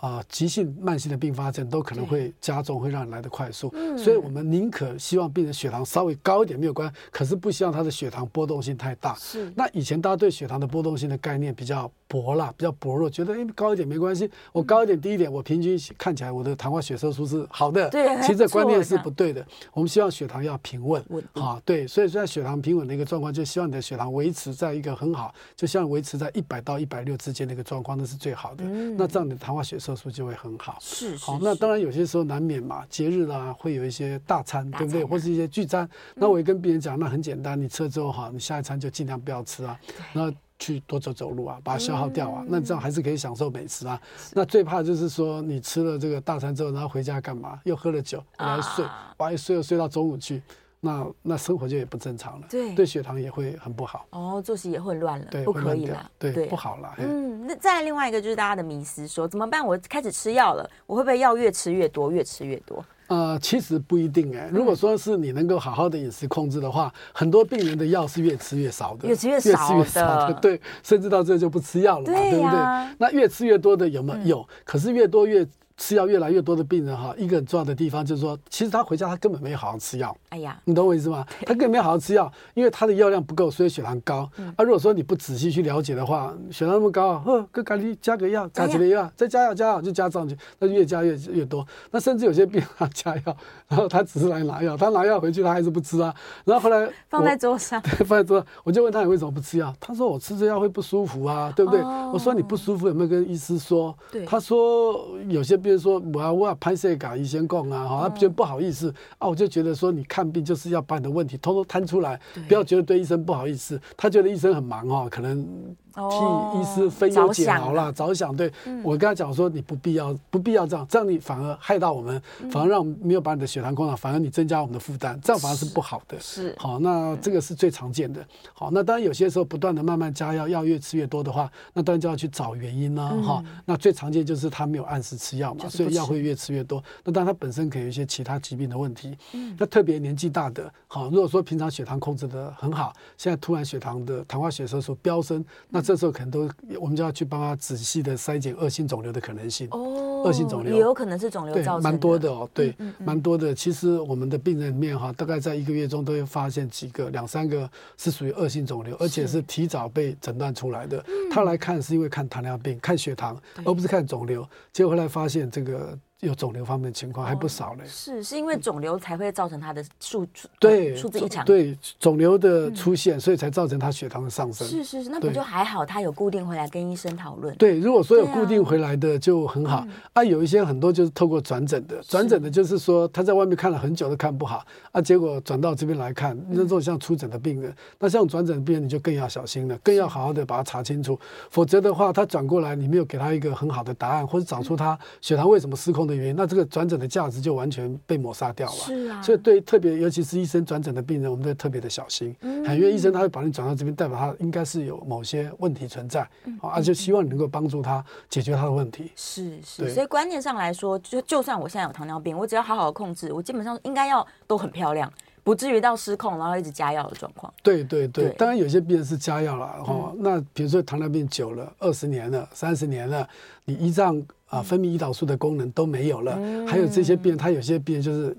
[0.00, 3.70] 啊，急性、慢性的并发症都可能会加重，会让你来得快速。
[3.74, 9.14] 嗯，所以我们宁可希望病人血糖稍微高一点没有关系，可是不希望他的血糖波动性太大。
[9.16, 9.52] 是。
[9.54, 17.88] 那以前大家对血糖的波动性的概念比较薄啦，比较薄弱，觉得哎高一点没关系，我高一点低一点，我平均看起来我的糖化血色素是好的。
[17.90, 18.16] 对。
[18.22, 19.46] 其实这观念是不对的。
[19.72, 21.04] 我们希望血糖要平稳。
[21.10, 21.22] 稳。
[21.34, 21.86] 啊，对。
[21.86, 28.64] 所以在血糖平稳的一个状况，就希望你的血糖维持在一个很好，就像维持在一百到一百六之间的一个状况，那是最好的。
[28.64, 28.96] 嗯。
[28.96, 30.76] 那这样你的糖化血色素就会很好。
[30.80, 35.04] 是，是，好，那当然有些时候难免嘛，节日啊会有一些大餐，大餐啊、对不对？
[35.04, 39.78] 或是一些聚餐，那我也跟病人讲，那很简单，你吃了之后哈，你下一餐就尽量不要吃啊，
[40.12, 44.00] 然后去多走走路啊，把它消耗掉啊，嗯、那这样还是可以享受美食啊。
[44.32, 47.58] 那最怕就是说你吃了这个大餐之后，然后回家干嘛？
[47.64, 48.84] 又喝了酒，回来睡，
[49.16, 50.42] 把一睡又睡到中午去。
[50.82, 56.94] 那那生活就也不正常了，对，对血糖也会很不好，哦，作息也混乱了，对，不可以了，对，对不好了。
[56.96, 59.64] 嗯，那再来另外一个就是大家的迷思，说怎么办？
[59.66, 62.82] 我开始吃药了，我会不会药越吃越多，越吃越多？
[63.08, 64.48] 呃，其实不一定哎。
[64.50, 72.96] 如果说是你能够好好的饮食控制的话，嗯、很多病人的药是越吃越少的，越吃越少，越越少的，对，甚至到最后就不吃药了嘛，对，啊、对不对？
[72.98, 74.18] 那越吃越多的有没有？
[74.18, 75.46] 嗯、有，可是越多越。
[75.80, 80.14] 吃药越来越多的病人哈，一个很重要的地方就是说，其实他回家他根本没有好好吃药。
[80.28, 81.26] 哎呀，你懂我意思吗？
[81.46, 84.30] 他根本没有好好吃药，因为他的药量不够，所以血糖高。
[84.36, 91.66] 嗯、啊，如果说你不仔细去了解的话，血糖那么高，呵，跟咖喱加个药，加几个药，再加药加药就加上去，那就越加越越多。
[91.90, 96.14] 那甚至有些病人他加药， 然后他只是来拿药，他拿药回去他还是不吃啊。
[96.44, 99.74] 然后后来 放在桌上，对， 放在桌上，我就问他你为什么不吃药？
[99.80, 101.80] 他说我吃这药会不舒服啊，对不对？
[101.80, 103.96] 哦、我说你不舒服有没有跟医师说？
[104.12, 106.50] 对，他说有些病人说我要问。
[106.60, 113.80] 拍摄感医生讲啊，哈，他觉得不好意思啊，我就觉得说你看病就是要把你的问题通通摊出来，不要觉得对医生不好意思。
[113.96, 115.46] 他觉得医生很忙哈，可能。
[115.92, 118.34] 替医师分忧解劳啦，着想。
[118.34, 118.50] 对，
[118.84, 126.18] 我跟他讲说，你不必要，不必要这样，这样你反而害到我们，反而让我们没有把你的血糖控好，反而你增加我们的负担，这样反而是不好的。
[126.20, 128.24] 是，好，那这个是最常见的。
[128.54, 133.08] 好，那当然有些时候不断的慢慢加药，药越吃越多的话，那当然就要去找原因了。
[133.22, 136.82] 哈，那最常见就是他没有按时吃药嘛，所以药会越吃越多。
[137.04, 139.16] 那当然他本身可以有一些其他疾病的问题。
[139.32, 146.50] 嗯，那特别年纪大的，好，如果说平常血糖控制的很好，现在突然血糖的糖化血色素飙升，那这时候可能都。
[146.80, 153.54] 我们就要去帮他仔细的筛检恶性肿瘤的可能性哦，恶性肿瘤也有可能是肿瘤造成的，蛮多的哦，对，蛮多的。
[153.54, 161.04] 其实我们的病人里面哈，大概在一个月中都会发现几个、两三个是属于恶性肿瘤，而且是提早被诊断出来的。
[161.30, 165.98] 他来看是因为看糖尿病、看血糖，而不是看肿瘤，结果后来发现这个。
[166.20, 170.26] 有肿瘤方面的情况还不少嘞，是是因为肿瘤才会造成他的数
[170.58, 174.66] 对数字异常，对肿瘤的出现，所以才造成他血糖的上升。
[174.66, 175.84] 是是是，那不就还好？
[175.84, 177.54] 他有固定回来跟医生讨论。
[177.56, 180.22] 对，如果说有固定回来的就很好啊。
[180.22, 191.18] 有一些很多就是透过转诊的，转诊的就是说他在外面看了很久都看不好啊，结果转到这边来看，那这种像出诊的病人，那像转诊的病人你就更要小心了，更要好好的把它查清楚，
[191.50, 198.74] 否则的话他转过来你没有给他一个很好的答案，或者找出他血糖为什么失控的原因，那这个转诊的价值就完全被抹杀掉了。
[198.74, 202.34] 是啊，所以对特别，尤其是医生转诊的病人，我们都特别的小心。
[202.40, 206.22] 嗯，因为医生他会把你转到这边，代表他应该是有某些问题存在，
[206.60, 209.12] 啊，而且希望你能够帮助他解决他的问题。
[209.14, 215.12] 是是，所以观念上来说，就就算我现在有糖尿病，我只要好好的控制，我基本上应该要都很漂亮，
[215.44, 217.52] 不至于到失控，然后一直加药的状况。
[217.62, 223.28] 对对对，当然有些病人是加药了，哈，那比如说糖尿病久了，二十年了，三十年了，
[223.64, 224.22] 你胰脏。
[224.50, 228.36] 啊，分泌胰岛素的功能都没有了，嗯、还有这些病人，他有些病人就是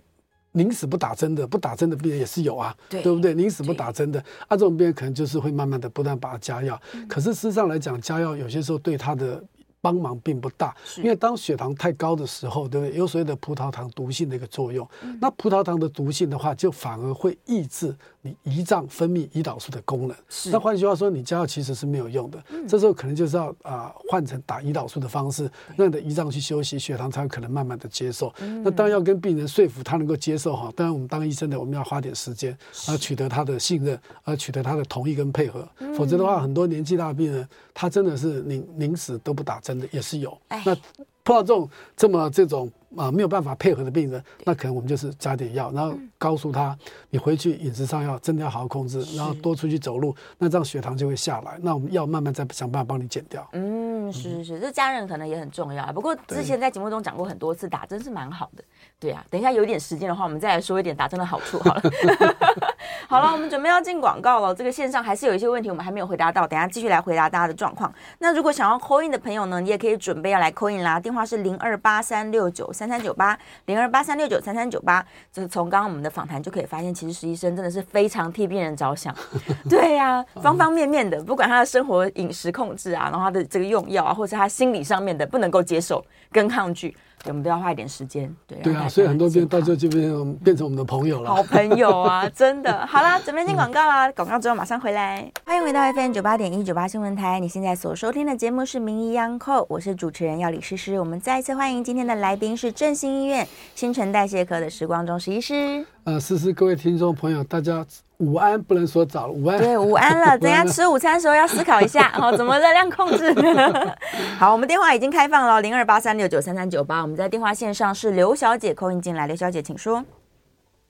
[0.52, 3.34] 宁死不打针的，不打针的病人也是有啊，对，对不对？
[3.34, 9.44] 宁死不打针的，啊，这种病人可能就是会慢慢的不断把它加药，嗯、可是事实上来讲，加药有些时候对他的。
[9.82, 12.96] 帮忙并不大，因为当血糖太高的时候，对不对？
[12.96, 14.88] 有所谓的葡萄糖毒性的一个作用。
[15.02, 20.16] 嗯、那葡萄糖的毒性的话，就反而会抑制你胰脏分泌胰岛素的功能。
[20.52, 22.44] 那换句话说，你加药其实是没有用的。
[22.50, 28.32] 嗯、这时候可能就是要啊、呃、换成打胰岛素的方式，让你的胰脏去休息，血糖才有可能慢慢的接受。
[28.40, 30.72] 嗯、那当然要跟病人说服他能够接受哈。
[30.76, 32.56] 当然我们当医生的，我们要花点时间，
[32.88, 35.68] 而取得他的信任，而取得他的同意跟配合。
[35.80, 40.38] 嗯、否则的话，很多年纪大的病人，他真的是宁宁死都不打针的，也是有。
[40.50, 40.76] 唉那
[41.24, 42.72] 碰到这种这么这种。
[42.98, 46.78] 啊，没有办法配合的病人，那可能我们就是加点药，然后告诉他，
[47.10, 51.58] 你回去饮食上要真的要好好控制，然后多出去走路，那这样血糖就会下来。
[51.62, 53.48] 那我们药慢慢再想办法帮你减掉。
[53.54, 55.92] 嗯，是是是，这家人可能也很重要啊。
[55.94, 58.64] 不过之前在节目中讲过很多次，打针是蛮好的。
[59.00, 61.82] 对啊，等一下有一点时间的话，我们再来说一点打针的好处好了。
[63.12, 64.56] 好了，我们准备要进广告了。
[64.56, 67.94] 这个线上还是有一些问题我们还没有回答到，等下继续来回答大家的状况。
[68.20, 72.72] 那如果想要 call in 的朋友呢，你也可以准备要来 call in 啦，电话是零二八三六九。
[72.72, 79.14] 三三九八零二八三六九三三九八，就是从刚刚我们的访谈就可以发现，其实实习生真的是非常替病人着想，
[79.70, 86.02] 对呀、啊，方方面面的，不管他的生活饮食控制啊，然后他的这个用药啊，或者他心理上面的不能够接受
[86.32, 86.96] 跟抗拒。
[87.26, 92.86] 我们都要花一点时间，对对啊，所以很多病人到最后就变成变成我们的朋友了，好朋友啊， 真的。
[92.88, 95.32] 好啦，准备进广告啦，广告之后马上回来。
[95.46, 101.00] 欢迎回到 FM 九八点一九八新闻台，你现在所收听的节目是《名医央叩》，我是主持人要李诗诗。
[101.00, 105.86] 我们再一次欢迎今天的来宾是振兴医院新陈代谢科的时光中石医师。
[106.06, 107.86] 呃，诗诗，各位听众朋友，大家。
[108.22, 110.38] 午安不能说早了，午安对午安了。
[110.40, 113.34] 等下吃午餐的时候要思考一下， 哦，怎么热量控制？
[114.38, 117.02] 好，我们电话已经开放了，零二八三六九三三九八。
[117.02, 120.06] 我们在电话线上是刘小姐，call in 进来，刘小姐请说。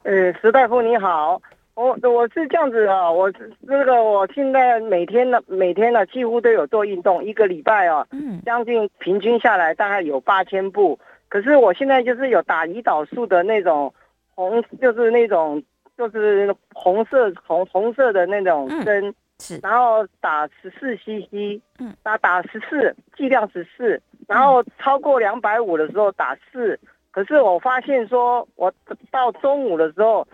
[0.03, 1.41] 呃，石大夫你好，
[1.75, 10.99] 我我是这样子啊，我这个我现在每天呢，每天呢几乎都有做运动，一个礼拜啊，嗯，将近平均下来大概有八千步。
[11.29, 13.93] 可是我现在就是有打胰岛素的那种
[14.36, 15.63] 红，就是那种。
[16.10, 26.80] 就是红色红红色的那种针，嗯、是，然后打十四 CC，嗯，打打十四，剂量十四，然后超过两百五的时候打四，
[27.12, 28.74] 可是我发现说，我
[29.12, 30.28] 到中午的时候，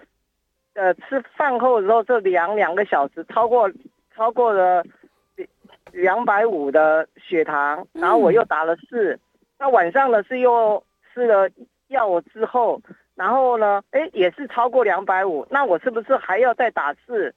[0.74, 3.70] 呃，吃饭后的时候这两两个小时超过
[4.15, 4.82] 超过了
[5.91, 9.20] 两百五的血糖，然后我又打了四，嗯、
[9.59, 10.82] 那晚上呢是又
[11.13, 11.49] 吃了
[11.89, 12.82] 药之后。
[13.18, 17.34] 然后呢，哎，也是超过两百五，那我是不是还要再打四？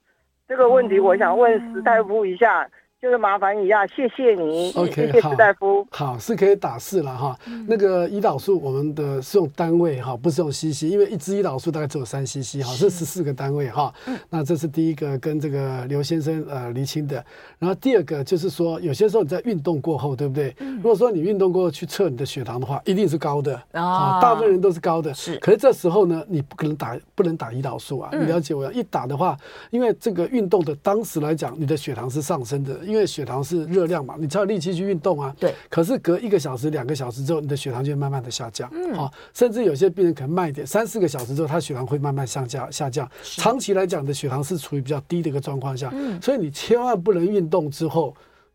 [0.47, 2.69] 这个问题我想问石大夫一下。
[3.01, 5.83] 就是麻烦一下，谢谢你，OK，谢谢石大夫。
[5.89, 7.35] 好，是可以打四了哈。
[7.47, 13.91] 嗯、那个胰岛素，我们的是用单位哈，不是用 CC，因为一支胰岛素大概只有三 CC 哈，是十四个单位哈。
[14.05, 17.25] 嗯、那这是第一个跟这个刘先生呃厘清的。
[17.57, 20.55] 然后第二个就是说，有些时候你在运动过后，对不对？
[20.59, 25.11] 嗯、如果说你运动过后去测你的血糖的话，一定是高的啊，大部分人都是高的。
[25.11, 25.39] 是。
[25.39, 28.11] 可是这时候呢，你不可能打，不能打胰岛素啊。
[28.13, 28.71] 你了解我？
[28.71, 29.35] 一打的话，
[29.71, 32.90] 因为这个运动的当时来讲，你的血糖是上升的。
[32.91, 35.33] 因为血糖是热量嘛，你才有力气去运动啊。
[35.39, 35.53] 对。
[35.69, 38.69] 可是隔一个小时、两个小时之后，你的血糖就会慢慢的下降。
[38.73, 38.93] 嗯。
[38.93, 43.09] 好，甚至有些病人可能慢一点，三四个小时之后，他血糖会慢慢下降下降。
[43.23, 45.89] 是长期来讲，的血糖是处于比较低的一个状况下。
[45.93, 46.21] 嗯。
[46.21, 48.13] 所以你千万不能运动之后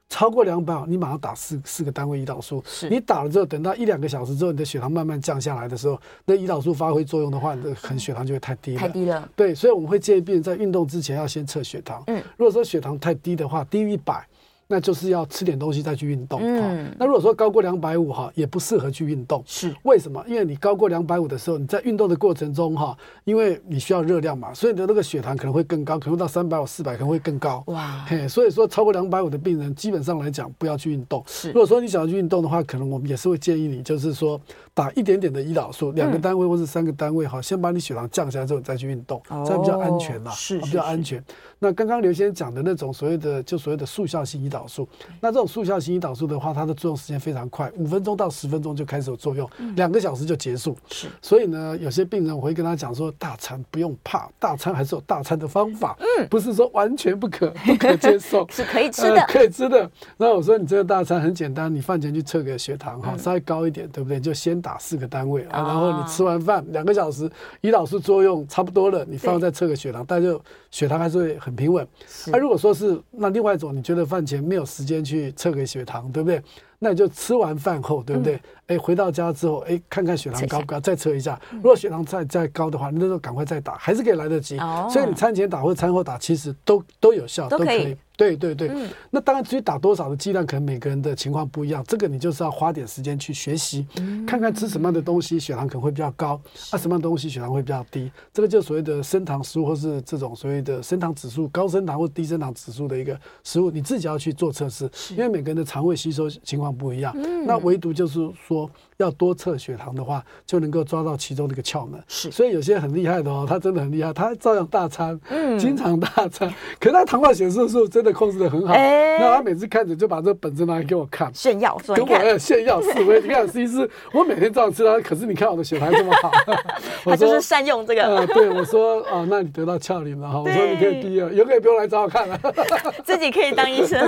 [0.09, 2.63] 超过两百，你马上打四四个单位胰岛素。
[2.91, 8.81] 你打了之后，等到一两个小时之后，你的血糖慢慢降下来的时候，那胰岛素发挥作用的话，你的可能血糖就会太低了。
[8.81, 9.29] 太低了。
[9.35, 12.03] 对，所以我们会建议病人在运动之前要先测血糖。
[12.07, 12.23] 嗯。
[12.37, 14.27] 如果说血糖太低的话，低于一百。
[14.69, 16.41] 那就是要吃点东西再去运动。
[16.43, 19.43] 嗯，那如果说高过两百五哈，也不适合去运动。
[19.47, 20.25] 是为什么？
[20.27, 27.63] 因为你高过两百五的时候，你在运动的过程中哈，因为你需要热量嘛，所以你的那个血糖可能会更高，可能到三百五、四百可能会更高。
[27.67, 31.23] 哇，嘿，所以说超过两百五的病人，基本上来讲不要去运动。
[31.27, 34.41] 是，如果说你想要去运动的话，可能我们也是会建议你，就是说
[34.75, 40.33] 打一点点的胰岛素，两个单位或是三个单位哈，先把你血糖降下来之后再去运动，这样比较安全啦。
[40.33, 41.23] 是，比较安全。
[41.59, 44.87] 那刚刚刘先生讲的那种所谓的，就所谓的速效性胰岛素，
[45.21, 50.77] 那这种速效性胰岛素的话，它的作用时间非常快，五分钟到十分钟就开始有作用，两个小时就结束。
[50.91, 59.91] 是，所以呢，有些病人我会跟他讲说，大餐不用怕，大餐还是有大餐的方法，嗯，不是说完全不可 不可接受， 是可以吃的，可以吃的。
[60.19, 64.21] 那我说你这个大餐很简单，你饭前去测个血糖哈，稍微高一点，对不对？
[64.21, 67.31] 就先打四个单位啊，然后你吃完饭两个小时，
[67.63, 70.39] 胰岛素作用差不多了，你饭后再测个血糖，但就
[70.71, 71.39] 血糖还是会。
[71.47, 71.87] 很平稳。
[72.27, 76.41] 那、啊、如果说是那另外一种，你觉得饭前没有时间去测个血糖，对不对？
[76.79, 78.35] 那你就吃完饭后，对不对？
[78.67, 81.41] 哎、嗯，回到家之后，哎，看看血糖高不高，再测一下。
[81.53, 84.59] 如果血糖再再高的话，那就赶快再打，还是可以来得及。
[84.59, 87.97] 哦、所以你餐前打或餐后打，其实都都有效，都可以。
[88.17, 91.85] 对对对，嗯、那当然至于打多少的剂量，可能每个人的情况不一样。
[91.87, 96.41] 这个你就是要花点时间去学习，嗯、看看吃什么样的东西血糖可能会比较高，
[96.71, 98.11] 啊，什么样的东西血糖会比较低。
[98.33, 107.13] 这个就所谓的升糖食物，或是这种所谓的升糖指数、高升糖或低升糖指数的一个食物，你自己要去做测试，因为每个人的肠胃吸收情况不一样。
[107.17, 108.71] 嗯、那唯独就是说。
[108.99, 112.03] 要多测血糖的话，就能够抓到其中的一个窍门。
[112.09, 116.49] 是，所以有些很厉害的哦，他真的很厉害，他照样大餐，嗯，经常大餐，
[116.81, 118.73] 可是他糖化血色素真的控制的很好。
[118.73, 123.21] 哎，那他每次看着就把这个本子拿来给我看，炫耀，跟我炫耀示威。
[123.21, 126.31] 你看，其实我每天照样吃它，可是你看我的血糖这么好。
[127.05, 128.03] 他就是善用这个。
[128.03, 130.41] 呃，对，我说啊，那你得到窍门了哈。
[130.41, 132.41] 我说你可以第二，以后可以不用来找我看了，
[133.05, 134.01] 自己可以当医生。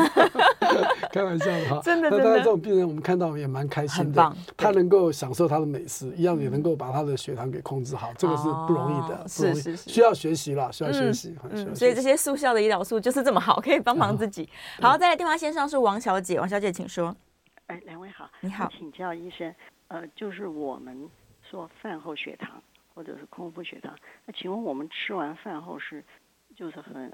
[1.12, 2.08] 开玩笑的哈，真的。
[2.10, 4.72] 那当然，这种病人我们看到也蛮开心的，他。
[4.78, 11.36] 能够享受他的美食，一样也能够把他的血糖给控制好，这个是不容易的，是是是，需要学习了，需要学习。
[11.50, 14.48] 嗯，所以这些速效的胰岛素就是这么好，可以帮忙自己。
[14.80, 17.14] 好，再来电话线上是王小姐，王小姐请说。
[17.66, 19.54] 哎，两位好，你好，请教医生，
[19.88, 21.08] 呃，就是我们
[21.50, 22.62] 说饭后血糖
[22.94, 26.02] 或者是空腹血糖，那请问我们吃完饭后是
[26.56, 27.12] 就是很。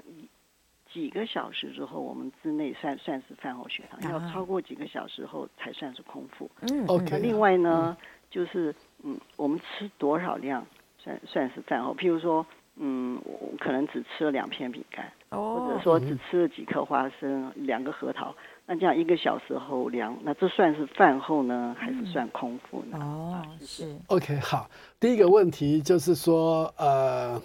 [0.95, 6.49] 几个小时之后，我们之内算算是饭后血糖，要超过几个小时后才算是空腹。
[6.61, 7.05] 嗯，OK。
[7.11, 7.97] 那另外呢，
[8.31, 8.73] 就是
[9.03, 10.65] 嗯，我们吃多少量
[10.97, 11.93] 算算是饭后？
[11.93, 12.45] 譬如说，
[12.77, 18.33] 嗯，我可能只吃了两片饼干，或者说只吃了几颗花生、两个核桃，
[18.65, 22.97] 那这样一个小时后量，那这算是饭后呢，还是算空腹呢？
[23.01, 23.93] 哦，是。
[24.07, 27.41] OK，好，第一个问题就是说，呃。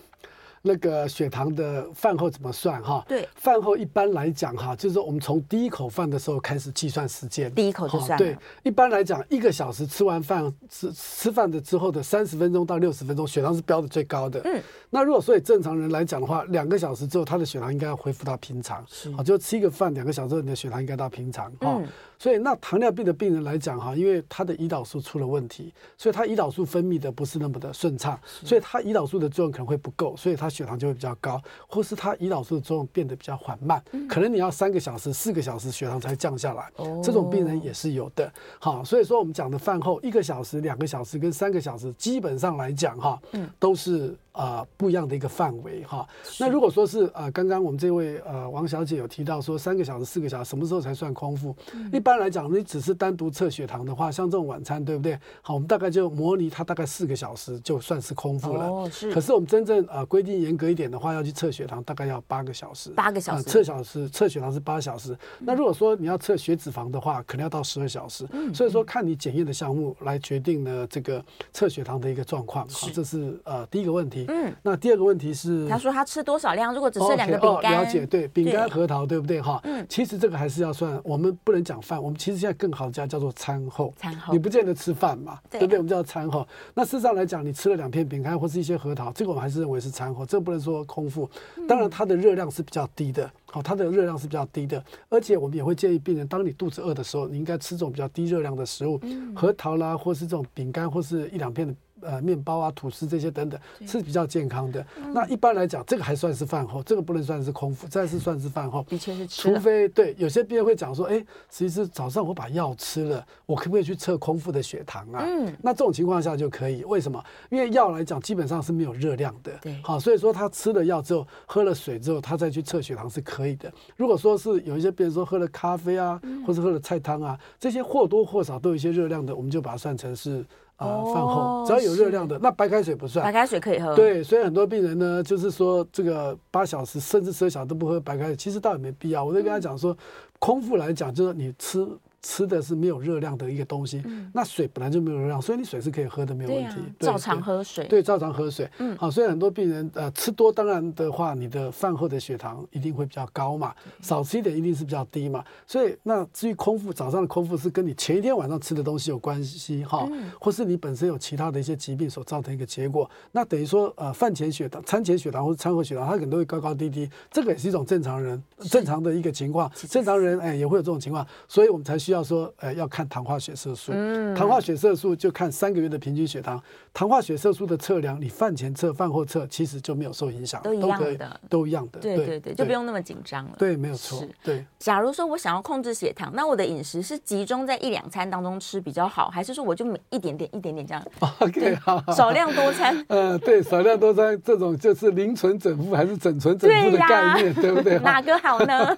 [0.62, 3.04] 那个血糖的饭后怎么算哈？
[3.08, 8.18] 对，饭后一般来讲哈，就是说我们从第一口饭的时候开始计算时间，第一口就算。
[8.18, 14.40] 对，一般来讲，一个小时吃完饭吃吃饭的之后的三十分钟到六十分钟，血糖是标的最高的。
[14.44, 18.84] 嗯，那如果说以正常人来讲的话，两个小时之后他的血糖应该要恢复到平常。
[18.86, 21.50] 是，好，就吃一个饭，两个小时后你的血糖应该到平常。
[21.60, 21.86] 嗯。
[22.20, 36.70] 所以，那糖尿病的病人来讲哈，因为他的胰岛素出了问题，所以他胰岛素分泌的不是那么的顺畅，所以他胰岛素的作用可能会不够，所以他血糖就会比较高，或是他胰岛素的作用变得比较缓慢，可能你要三个小时、四个小时血糖才降下来，
[37.02, 38.30] 这种病人也是有的。
[38.58, 43.18] 好，所以说我们讲的饭后一个小时、两个小时跟三个小时，基本上来讲哈，
[43.58, 44.14] 都是。
[44.32, 46.06] 啊、呃，不一样的一个范围哈。
[46.38, 51.54] 那如果说是啊、呃，刚刚我们这位呃王小姐有提到说三个小时、四个小时，什么时候才算空腹？
[51.74, 55.18] 嗯、一般来讲，你只是单独测血糖的话，像这种晚餐，对不对？
[55.42, 58.64] 好，我们大概就模拟它大概四个小时就算是空腹了。
[58.66, 59.12] 哦，是。
[59.12, 62.90] 可是我们真正啊规、呃、定严格一点的话，要去测血糖，大概要八个小时。
[62.90, 63.42] 八个小时。
[63.42, 65.12] 测、呃、小时测血糖是八小时。
[65.12, 68.26] 嗯、那如果说你要测血脂肪的话，可能要到十二小时。
[68.32, 68.54] 嗯。
[68.54, 72.68] 所以说，看你检验的项目来决定呢这个测血糖的一个状况。
[72.68, 74.19] 好，这是呃第一个问题。
[74.28, 74.54] 嗯。
[74.62, 75.00] 那第二个。
[75.10, 76.72] 问题是，他说他吃多少量？
[76.72, 79.58] 如果只吃两个饼干，了解对饼干核桃对不对哈？
[79.64, 85.78] 嗯，其实这个还是要算，我们不能讲饭，我们其实现在更好的叫叫做餐后，餐后你不见得吃饭嘛，对不对？
[85.78, 86.46] 我们叫餐后。
[86.74, 91.28] 那事实上来讲，你吃了两片饼干或是一些核桃，这个我们还是认为是餐后，这个不能说空腹。
[91.66, 99.00] 当然它的热量是比较低的，好，它的热量是比较低的，而且我们也会建议病人，当你肚子饿的时候，你应该吃这种比较低热量的食物，
[99.34, 101.74] 核桃啦，或是这种饼干，或是一两片的。
[102.02, 104.84] 呃，面包啊、吐司这些等等是比较健康的。
[104.96, 108.84] 嗯、那一般来讲，这个还算是饭后，这个不能算是空腹，这是算是饭后。
[108.88, 109.42] 的确是吃。
[109.42, 115.24] 除非对有些病人会讲说，哎、欸，其实早上我把药吃了，我可不可以去测空腹的血糖啊？
[115.26, 115.54] 嗯。
[115.62, 117.22] 那这种情况下就可以，为什么？
[117.50, 119.52] 因为药来讲基本上是没有热量的。
[119.60, 119.80] 对。
[119.82, 123.72] 好，所以说他吃了药之后，喝了水之后，他再去测血糖是可以的。
[123.96, 130.44] 如果说是有一些病人说喝了咖啡啊，嗯、或是喝了菜汤啊，这些或多或少都有一些热量的，我们就把它算成是。
[130.80, 133.22] 啊，饭后只要有热量的，那白开水不算。
[133.22, 133.94] 白开水可以喝。
[133.94, 139.22] 对，所以很多病人呢，就是说这个八小时甚至十二小时都不喝白开水，其实倒也没必要。
[139.22, 139.94] 我就跟他讲说，
[140.38, 141.86] 空腹来讲，就是你吃。
[142.22, 146.76] 吃的是没有热量的一个东西，嗯、那水本来就没有热量，所以你水是可以喝的，没有问题。
[146.98, 147.86] 照常喝水。
[147.86, 148.68] 对，照常喝水。
[148.78, 155.42] 嗯，好，所以很多病人呃吃多，当然的话，你的饭后的血糖一定会比较高嘛，嗯、少吃一点一定是比较低嘛。
[155.66, 172.09] 所以那至于空腹，早上的空腹是跟你前一天晚上吃的东西有关系哈，嗯、或是你本身有其他的一些疾病所造成一个结果，那等于说呃饭前血糖、餐前血糖或者餐后血糖，它可能都会高高低低，这个也是一种正常人正常的一个情况，正常人哎也会有这种情况，所以我们才需。
[172.10, 173.92] 须要说，呃，要看糖化血色素。
[173.94, 176.62] 嗯，糖化血色素就看三个月的平均血糖。
[176.92, 182.00] 糖化血色素的测量，你饭前测、饭后测，其实就没有受影响，都一样的，都一样的。
[182.00, 183.52] 对对对，就不用那么紧张了。
[183.56, 184.24] 对，没有错。
[184.42, 184.64] 对。
[184.78, 191.04] 假如说我想要控制血糖，那我的饮食是集中在一两餐当中吃比较好，还是说我就每一点点、一点点这样？
[191.38, 193.02] OK，好，少量多餐。
[193.08, 197.98] 呃，对，少量多餐这种就是零存整付还是整存整付的概念，对不对？
[198.02, 198.96] 哪个好呢？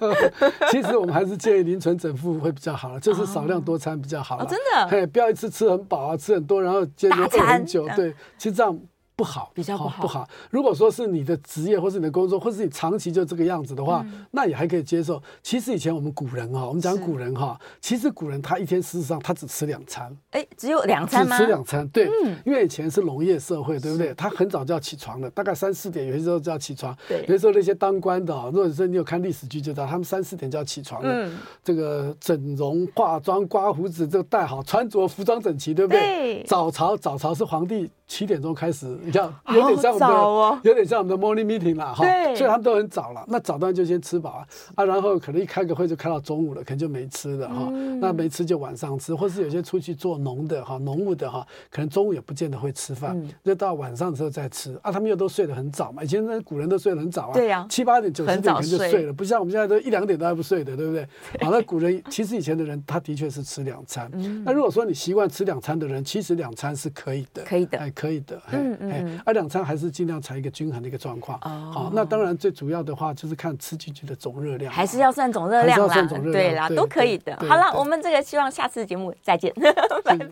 [0.71, 4.43] 其实我们还是建议零存整付会比较好，就是少量多餐比较好。
[4.45, 4.87] 真的？
[4.87, 7.85] 嘿，不要一次吃很饱啊，吃很多，然后接着饿很久。
[7.97, 8.79] 对，其实这样。
[9.15, 10.27] 不好，比较不好，好，不好。
[10.49, 15.21] 如果说是你的职业，或是你的工作，或是你长期就这个样子的话，嗯、那也还可以接受。
[15.41, 21.37] 其实以前我们古人哈，我们讲古人哈，其实古人他一天事实上他只吃两餐，哎，只有两餐吗？
[21.37, 24.13] 只吃两餐，对，嗯、因为以前是农业社会，对不对？
[24.15, 26.95] 他很早就要起床了，大概三四点，有些时候就要起床。
[27.07, 31.09] 对，有些时候那些当官的，如果说你有看历史剧就知道，他们三四点就要起床了。
[31.09, 36.01] 嗯，这个整容、化妆、刮胡子，这个戴好，穿着服装整齐，对不对？
[36.01, 36.43] 对。
[36.47, 39.83] 早朝，早朝是皇帝七点钟开始，你像有点。
[39.83, 43.25] 像我们的哦、有点像我们的 morning meeting 啦，哈，所以他们都很早了。
[43.27, 47.67] 那早段就先吃饱啊，啊，然后可能一开个会就开到中午了，可能就没吃的哈。
[47.71, 54.91] 嗯、那没吃就晚上吃，或是有些出去做农的哈，农务的哈，可能中午也不见得会吃饭，嗯、就到晚上的时候再吃啊。
[54.91, 61.05] 他们又都睡得很早嘛，以前那古人都睡得很早啊，对呀，七八点九十点可能就睡了，不像我们现在都一两点都还不睡的，对不对？
[61.43, 64.09] 好，那古人其实以前的人他的确是吃两餐。
[64.13, 70.53] 嗯、那如果说你习惯吃两餐的人，其实两餐是可以的，可以的，哎，可以的，嗯嗯，啊，两餐还是尽量采一个。
[70.53, 71.39] 均衡的一个状况。
[71.41, 76.07] 好，那当然最主要的话就是看吃进去的总热量，还是要算总热量啦。
[76.31, 77.35] 对啦，都可以的。
[77.49, 79.51] 好了，我们这个希望下次节目再见，
[80.05, 80.29] 拜拜。